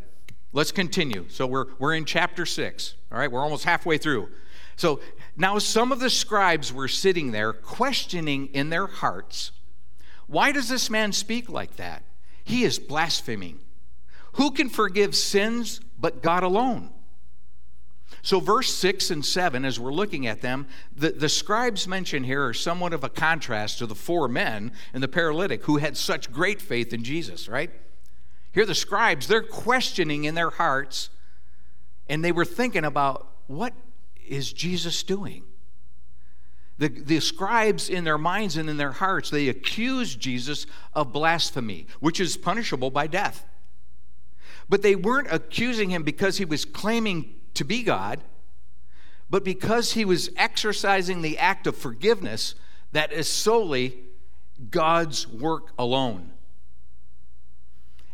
Let's 0.54 0.71
continue. 0.71 1.26
So 1.30 1.47
we're, 1.47 1.65
we're 1.80 1.93
in 1.93 2.06
chapter 2.06 2.45
6. 2.45 2.95
All 3.12 3.17
right, 3.17 3.32
we're 3.32 3.41
almost 3.41 3.63
halfway 3.63 3.97
through. 3.97 4.30
So 4.76 5.00
now 5.38 5.60
some 5.60 5.91
of 5.91 6.00
the 6.00 6.10
scribes 6.10 6.74
were 6.74 6.88
sitting 6.88 7.32
there 7.32 7.54
questioning 7.54 8.47
in 8.47 8.69
their 8.69 8.88
hearts 8.88 9.52
why 10.32 10.54
does 10.54 10.70
this 10.70 10.89
man 10.89 11.12
speak 11.12 11.50
like 11.50 11.76
that? 11.76 12.04
He 12.46 12.63
is 12.63 12.80
blaspheming. 12.80 13.60
Who 14.34 14.52
can 14.52 14.70
forgive 14.70 15.13
sins 15.13 15.82
but 16.00 16.24
God 16.24 16.44
alone? 16.44 16.89
So, 18.22 18.39
verse 18.39 18.74
6 18.74 19.12
and 19.12 19.26
7, 19.26 19.65
as 19.65 19.78
we're 19.78 19.91
looking 19.91 20.28
at 20.28 20.41
them, 20.41 20.67
the, 20.96 21.10
the 21.10 21.28
scribes 21.28 21.86
mentioned 21.86 22.26
here 22.26 22.46
are 22.46 22.54
somewhat 22.54 22.94
of 22.94 23.04
a 23.04 23.10
contrast 23.10 23.80
to 23.80 23.86
the 23.86 23.96
four 23.96 24.30
men 24.30 24.72
and 24.94 25.04
the 25.04 25.08
paralytic 25.10 25.65
who 25.65 25.78
had 25.78 25.98
such 25.98 26.32
great 26.32 26.62
faith 26.62 26.94
in 26.94 27.04
Jesus, 27.04 27.50
right? 27.50 27.72
Here, 28.54 28.65
the 28.65 28.76
scribes, 28.76 29.28
they're 29.28 29.44
questioning 29.44 30.24
in 30.24 30.36
their 30.36 30.52
hearts, 30.52 31.10
and 32.08 32.24
they 32.24 32.32
were 32.32 32.46
thinking 32.46 32.86
about 32.86 33.28
what 33.48 33.74
is 34.26 34.54
Jesus 34.54 35.04
doing? 35.04 35.44
The, 36.82 36.88
the 36.88 37.20
scribes, 37.20 37.89
in 37.89 38.06
their 38.06 38.17
minds 38.17 38.58
and 38.58 38.67
in 38.67 38.78
their 38.78 38.94
hearts, 38.94 39.30
they 39.30 39.50
accused 39.50 40.20
Jesus 40.20 40.65
of 40.96 41.13
blasphemy, 41.13 41.86
which 42.00 42.20
is 42.20 42.38
punishable 42.38 42.89
by 42.89 43.06
death. 43.06 43.46
But 44.67 44.82
they 44.82 44.96
weren't 44.96 45.32
accusing 45.32 45.91
him 45.91 46.02
because 46.02 46.39
he 46.39 46.46
was 46.46 46.65
claiming 46.65 47.36
to 47.54 47.63
be 47.63 47.84
God, 47.84 48.22
but 49.30 49.44
because 49.44 49.91
he 49.91 50.04
was 50.06 50.32
exercising 50.36 51.22
the 51.22 51.38
act 51.38 51.67
of 51.67 51.78
forgiveness 51.78 52.56
that 52.94 53.13
is 53.13 53.28
solely 53.28 54.00
God's 54.72 55.28
work 55.28 55.74
alone. 55.78 56.32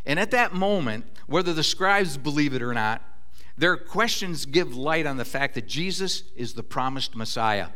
And 0.04 0.20
at 0.20 0.30
that 0.32 0.52
moment, 0.52 1.06
whether 1.26 1.54
the 1.54 1.62
scribes 1.62 2.18
believe 2.18 2.52
it 2.52 2.60
or 2.60 2.74
not, 2.74 3.02
their 3.56 3.78
questions 3.78 4.44
give 4.44 4.76
light 4.76 5.06
on 5.06 5.16
the 5.16 5.24
fact 5.24 5.54
that 5.54 5.66
Jesus 5.66 6.24
is 6.36 6.52
the 6.52 6.62
promised 6.62 7.16
Messiah. 7.16 7.68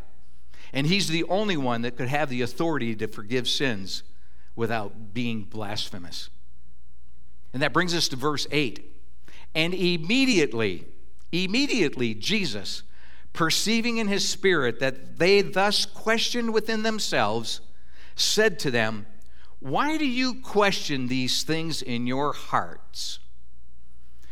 And 0.72 0.86
he's 0.86 1.08
the 1.08 1.24
only 1.24 1.56
one 1.56 1.82
that 1.82 1.96
could 1.96 2.08
have 2.08 2.28
the 2.28 2.42
authority 2.42 2.94
to 2.96 3.06
forgive 3.06 3.48
sins 3.48 4.02
without 4.56 5.12
being 5.12 5.44
blasphemous. 5.44 6.30
And 7.52 7.62
that 7.62 7.72
brings 7.72 7.94
us 7.94 8.08
to 8.08 8.16
verse 8.16 8.46
8. 8.50 8.92
And 9.54 9.74
immediately, 9.74 10.86
immediately, 11.30 12.14
Jesus, 12.14 12.82
perceiving 13.32 13.98
in 13.98 14.08
his 14.08 14.26
spirit 14.26 14.80
that 14.80 15.18
they 15.18 15.42
thus 15.42 15.84
questioned 15.84 16.54
within 16.54 16.82
themselves, 16.82 17.60
said 18.14 18.58
to 18.60 18.70
them, 18.70 19.06
Why 19.60 19.98
do 19.98 20.06
you 20.06 20.40
question 20.40 21.08
these 21.08 21.42
things 21.42 21.82
in 21.82 22.06
your 22.06 22.32
hearts? 22.32 23.18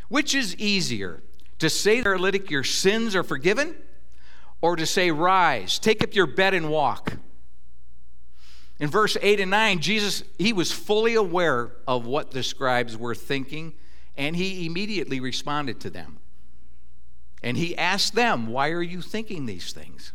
Which 0.08 0.34
is 0.34 0.56
easier, 0.56 1.22
to 1.58 1.68
say 1.68 1.96
to 1.96 2.00
the 2.00 2.04
paralytic, 2.04 2.50
Your 2.50 2.64
sins 2.64 3.14
are 3.14 3.22
forgiven, 3.22 3.76
or 4.60 4.76
to 4.76 4.86
say, 4.86 5.10
Rise, 5.10 5.78
take 5.78 6.02
up 6.02 6.14
your 6.14 6.26
bed 6.26 6.54
and 6.54 6.70
walk? 6.70 7.14
In 8.78 8.88
verse 8.88 9.16
8 9.20 9.40
and 9.40 9.50
9, 9.50 9.80
Jesus, 9.80 10.22
he 10.38 10.54
was 10.54 10.72
fully 10.72 11.14
aware 11.14 11.72
of 11.86 12.06
what 12.06 12.30
the 12.30 12.42
scribes 12.42 12.96
were 12.96 13.14
thinking, 13.14 13.74
and 14.16 14.34
he 14.34 14.66
immediately 14.66 15.20
responded 15.20 15.80
to 15.80 15.90
them. 15.90 16.18
And 17.42 17.56
he 17.56 17.76
asked 17.76 18.14
them, 18.14 18.46
Why 18.46 18.70
are 18.70 18.82
you 18.82 19.02
thinking 19.02 19.44
these 19.44 19.72
things? 19.72 20.12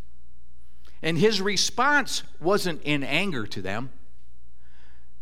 And 1.04 1.18
his 1.18 1.42
response 1.42 2.24
wasn't 2.40 2.82
in 2.84 3.04
anger 3.04 3.46
to 3.46 3.62
them, 3.62 3.92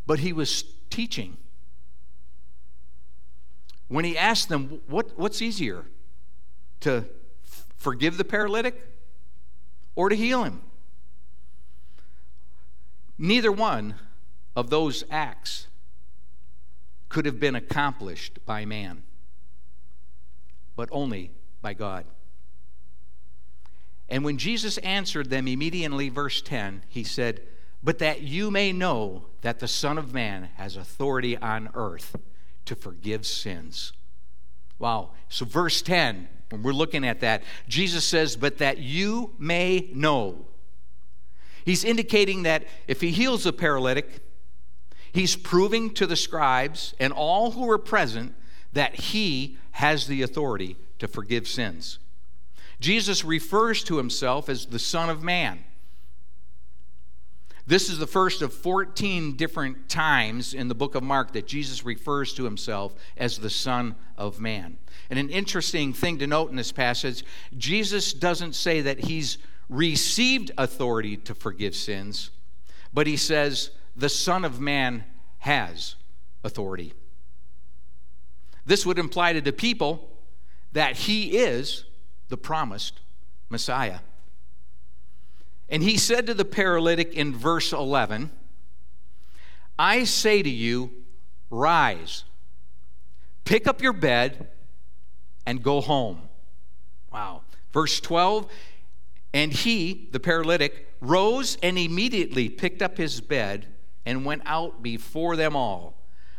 but 0.06 0.20
he 0.20 0.32
was 0.32 0.64
teaching. 0.90 1.38
When 3.90 4.06
he 4.06 4.18
asked 4.18 4.48
them, 4.48 4.82
what, 4.88 5.18
What's 5.18 5.42
easier, 5.42 5.86
to 6.80 7.06
f- 7.46 7.66
forgive 7.78 8.18
the 8.18 8.24
paralytic 8.24 8.93
or 9.96 10.10
to 10.10 10.16
heal 10.16 10.44
him? 10.44 10.62
Neither 13.18 13.52
one 13.52 13.96
of 14.56 14.70
those 14.70 15.04
acts 15.10 15.68
could 17.10 17.26
have 17.26 17.40
been 17.40 17.56
accomplished 17.56 18.40
by 18.46 18.66
man, 18.66 19.04
but 20.76 20.90
only 20.92 21.32
by 21.62 21.74
God. 21.74 22.06
And 24.10 24.24
when 24.24 24.38
Jesus 24.38 24.78
answered 24.80 25.30
them 25.30 25.48
immediately, 25.48 26.10
verse 26.10 26.42
10, 26.42 26.84
he 26.90 27.04
said, 27.04 27.42
But 27.84 28.00
that 28.00 28.22
you 28.22 28.52
may 28.52 28.72
know 28.72 29.26
that 29.42 29.60
the 29.60 29.68
Son 29.68 29.98
of 29.98 30.14
Man 30.14 30.50
has 30.56 30.76
authority 30.76 31.38
on 31.38 31.70
earth 31.74 32.16
to 32.66 32.76
forgive 32.76 33.26
sins. 33.26 33.94
Wow. 34.84 35.12
So, 35.30 35.46
verse 35.46 35.82
10, 35.82 36.28
when 36.50 36.62
we're 36.62 36.74
looking 36.74 37.06
at 37.06 37.22
that, 37.22 37.44
Jesus 37.68 38.06
says, 38.06 38.36
But 38.36 38.58
that 38.58 38.80
you 38.80 39.34
may 39.40 39.90
know 39.94 40.46
He's 41.66 41.84
indicating 41.84 42.44
that 42.44 42.66
if 42.88 43.02
he 43.02 43.12
heals 43.12 43.46
a 43.46 43.54
paralytic, 43.54 44.20
he's 45.12 45.36
proving 45.36 45.94
to 45.94 46.06
the 46.06 46.16
scribes 46.16 46.94
and 47.00 47.14
all 47.14 47.52
who 47.52 47.70
are 47.70 47.78
present 47.78 48.36
that 48.74 48.96
he 48.96 49.58
has 49.72 50.08
the 50.08 50.22
authority 50.22 50.76
to 51.00 51.08
forgive 51.08 51.48
sins. 51.48 52.00
Jesus 52.80 53.24
refers 53.24 53.84
to 53.84 53.98
himself 53.98 54.50
as 54.50 54.66
the 54.66 54.80
Son 54.80 55.10
of 55.10 55.24
Man. 55.24 55.64
This 57.66 57.90
is 57.90 57.98
the 57.98 58.08
first 58.08 58.42
of 58.42 58.54
14 58.54 59.38
different 59.38 59.88
times 59.88 60.54
in 60.54 60.68
the 60.68 60.76
book 60.76 60.96
of 60.96 61.04
Mark 61.04 61.32
that 61.32 61.48
Jesus 61.48 61.86
refers 61.86 62.34
to 62.34 62.44
himself 62.44 62.94
as 63.16 63.38
the 63.38 63.50
Son 63.50 63.96
of 64.18 64.40
Man. 64.42 64.78
And 65.10 65.18
an 65.18 65.30
interesting 65.30 65.94
thing 65.94 66.18
to 66.20 66.28
note 66.28 66.50
in 66.50 66.58
this 66.58 66.74
passage 66.74 67.24
Jesus 67.58 68.12
doesn't 68.12 68.54
say 68.54 68.82
that 68.82 69.06
he's 69.06 69.38
received 69.70 70.52
authority 70.58 71.16
to 71.18 71.34
forgive 71.34 71.74
sins, 71.74 72.32
but 72.94 73.08
he 73.08 73.16
says 73.16 73.72
the 73.96 74.10
Son 74.10 74.44
of 74.44 74.60
Man 74.60 75.06
has 75.40 75.96
authority. 76.44 76.94
This 78.66 78.86
would 78.86 79.00
imply 79.00 79.34
to 79.34 79.42
the 79.42 79.54
people 79.54 80.10
that 80.74 80.96
he 80.96 81.38
is 81.38 81.86
the 82.28 82.38
promised 82.38 83.00
Messiah. 83.50 84.00
And 85.74 85.82
he 85.82 85.98
said 85.98 86.28
to 86.28 86.36
the 86.36 86.46
paralytic 86.46 87.16
in 87.16 87.36
verse 87.36 87.74
11, 87.74 88.30
I 89.80 90.04
say 90.04 90.44
to 90.44 90.50
you, 90.50 90.92
rise, 91.50 92.26
pick 93.44 93.66
up 93.66 93.82
your 93.82 93.92
bed, 93.92 94.50
and 95.48 95.64
go 95.64 95.82
home. 95.82 96.22
Wow. 97.12 97.42
Verse 97.74 98.00
12, 98.00 98.52
and 99.34 99.52
he, 99.52 100.10
the 100.12 100.20
paralytic, 100.20 100.94
rose 101.02 101.58
and 101.64 101.80
immediately 101.80 102.50
picked 102.50 102.84
up 102.84 102.96
his 102.96 103.20
bed 103.20 103.66
and 104.06 104.26
went 104.26 104.44
out 104.46 104.84
before 104.84 105.36
them 105.36 105.56
all, 105.56 105.96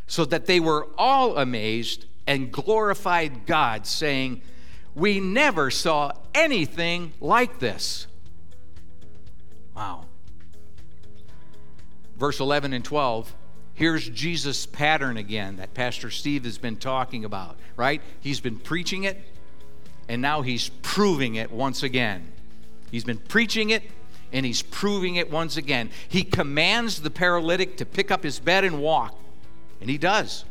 so 0.07 0.23
that 0.23 0.45
they 0.45 0.61
were 0.61 0.87
all 0.97 1.35
amazed 1.37 2.05
and 2.25 2.53
glorified 2.53 3.45
God, 3.45 3.85
saying, 3.85 4.41
We 4.95 5.19
never 5.19 5.69
saw 5.69 6.13
anything 6.33 7.11
like 7.19 7.59
this. 7.59 8.07
Wow. 9.75 10.05
Verse 12.17 12.39
11 12.39 12.73
and 12.73 12.83
12 12.83 13.33
here's 13.75 14.07
Jesus' 14.09 14.65
pattern 14.65 15.17
again 15.17 15.57
that 15.57 15.73
Pastor 15.73 16.09
Steve 16.09 16.45
has 16.45 16.57
been 16.57 16.77
talking 16.77 17.25
about, 17.25 17.57
right? 17.75 18.01
He's 18.21 18.39
been 18.39 18.57
preaching 18.57 19.03
it, 19.03 19.21
and 20.07 20.21
now 20.21 20.41
he's 20.41 20.69
proving 20.81 21.35
it 21.35 21.51
once 21.51 21.83
again. 21.83 22.31
He's 22.89 23.03
been 23.03 23.17
preaching 23.17 23.69
it 23.69 23.83
and 24.31 24.45
he's 24.45 24.61
proving 24.61 25.15
it 25.15 25.31
once 25.31 25.57
again. 25.57 25.89
He 26.07 26.23
commands 26.23 27.01
the 27.01 27.09
paralytic 27.09 27.77
to 27.77 27.85
pick 27.85 28.11
up 28.11 28.23
his 28.23 28.39
bed 28.39 28.63
and 28.63 28.81
walk. 28.81 29.17
And 29.81 29.89
he 29.89 29.97
does. 29.97 30.45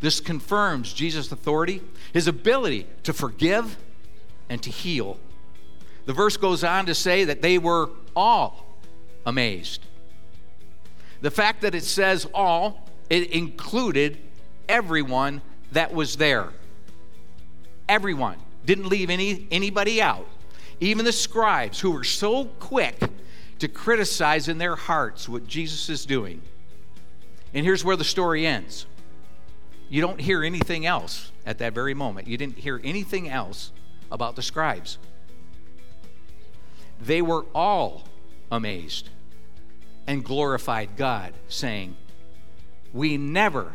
This 0.00 0.20
confirms 0.20 0.92
Jesus' 0.92 1.30
authority, 1.32 1.82
his 2.12 2.28
ability 2.28 2.86
to 3.04 3.12
forgive 3.12 3.76
and 4.48 4.62
to 4.62 4.70
heal. 4.70 5.18
The 6.04 6.12
verse 6.12 6.36
goes 6.36 6.62
on 6.62 6.86
to 6.86 6.94
say 6.94 7.24
that 7.24 7.42
they 7.42 7.58
were 7.58 7.90
all 8.16 8.66
amazed. 9.24 9.84
The 11.20 11.30
fact 11.30 11.62
that 11.62 11.74
it 11.74 11.84
says 11.84 12.26
all, 12.34 12.88
it 13.08 13.30
included 13.30 14.18
everyone 14.68 15.42
that 15.72 15.92
was 15.92 16.16
there. 16.16 16.48
Everyone. 17.88 18.38
Didn't 18.64 18.88
leave 18.88 19.10
any, 19.10 19.46
anybody 19.50 20.02
out. 20.02 20.26
Even 20.80 21.04
the 21.04 21.12
scribes 21.12 21.80
who 21.80 21.92
were 21.92 22.04
so 22.04 22.46
quick 22.46 22.98
to 23.60 23.68
criticize 23.68 24.48
in 24.48 24.58
their 24.58 24.76
hearts 24.76 25.28
what 25.28 25.46
Jesus 25.46 25.88
is 25.88 26.04
doing. 26.04 26.42
And 27.54 27.64
here's 27.64 27.84
where 27.84 27.96
the 27.96 28.04
story 28.04 28.46
ends. 28.46 28.86
You 29.88 30.02
don't 30.02 30.20
hear 30.20 30.42
anything 30.42 30.84
else 30.84 31.30
at 31.46 31.58
that 31.58 31.72
very 31.72 31.94
moment. 31.94 32.26
You 32.26 32.36
didn't 32.36 32.58
hear 32.58 32.80
anything 32.82 33.28
else 33.28 33.70
about 34.10 34.36
the 34.36 34.42
scribes. 34.42 34.98
They 37.00 37.22
were 37.22 37.44
all 37.54 38.04
amazed 38.50 39.10
and 40.06 40.24
glorified 40.24 40.96
God, 40.96 41.32
saying, 41.48 41.96
We 42.92 43.16
never 43.16 43.72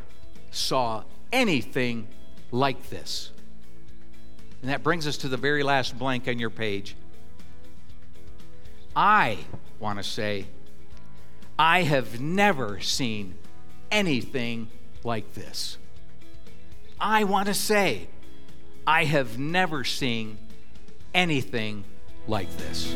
saw 0.51 1.03
anything 1.31 2.07
like 2.51 2.89
this. 2.89 3.31
And 4.61 4.69
that 4.69 4.83
brings 4.83 5.07
us 5.07 5.17
to 5.17 5.27
the 5.27 5.37
very 5.37 5.63
last 5.63 5.97
blank 5.97 6.27
on 6.27 6.39
your 6.39 6.49
page. 6.49 6.95
I 8.95 9.39
want 9.79 9.97
to 9.97 10.03
say, 10.03 10.45
I 11.57 11.83
have 11.83 12.19
never 12.19 12.79
seen 12.79 13.35
anything 13.89 14.69
like 15.03 15.33
this. 15.33 15.77
I 16.99 17.23
want 17.23 17.47
to 17.47 17.53
say, 17.53 18.07
I 18.85 19.05
have 19.05 19.39
never 19.39 19.83
seen 19.83 20.37
anything 21.13 21.83
like 22.31 22.49
this. 22.55 22.95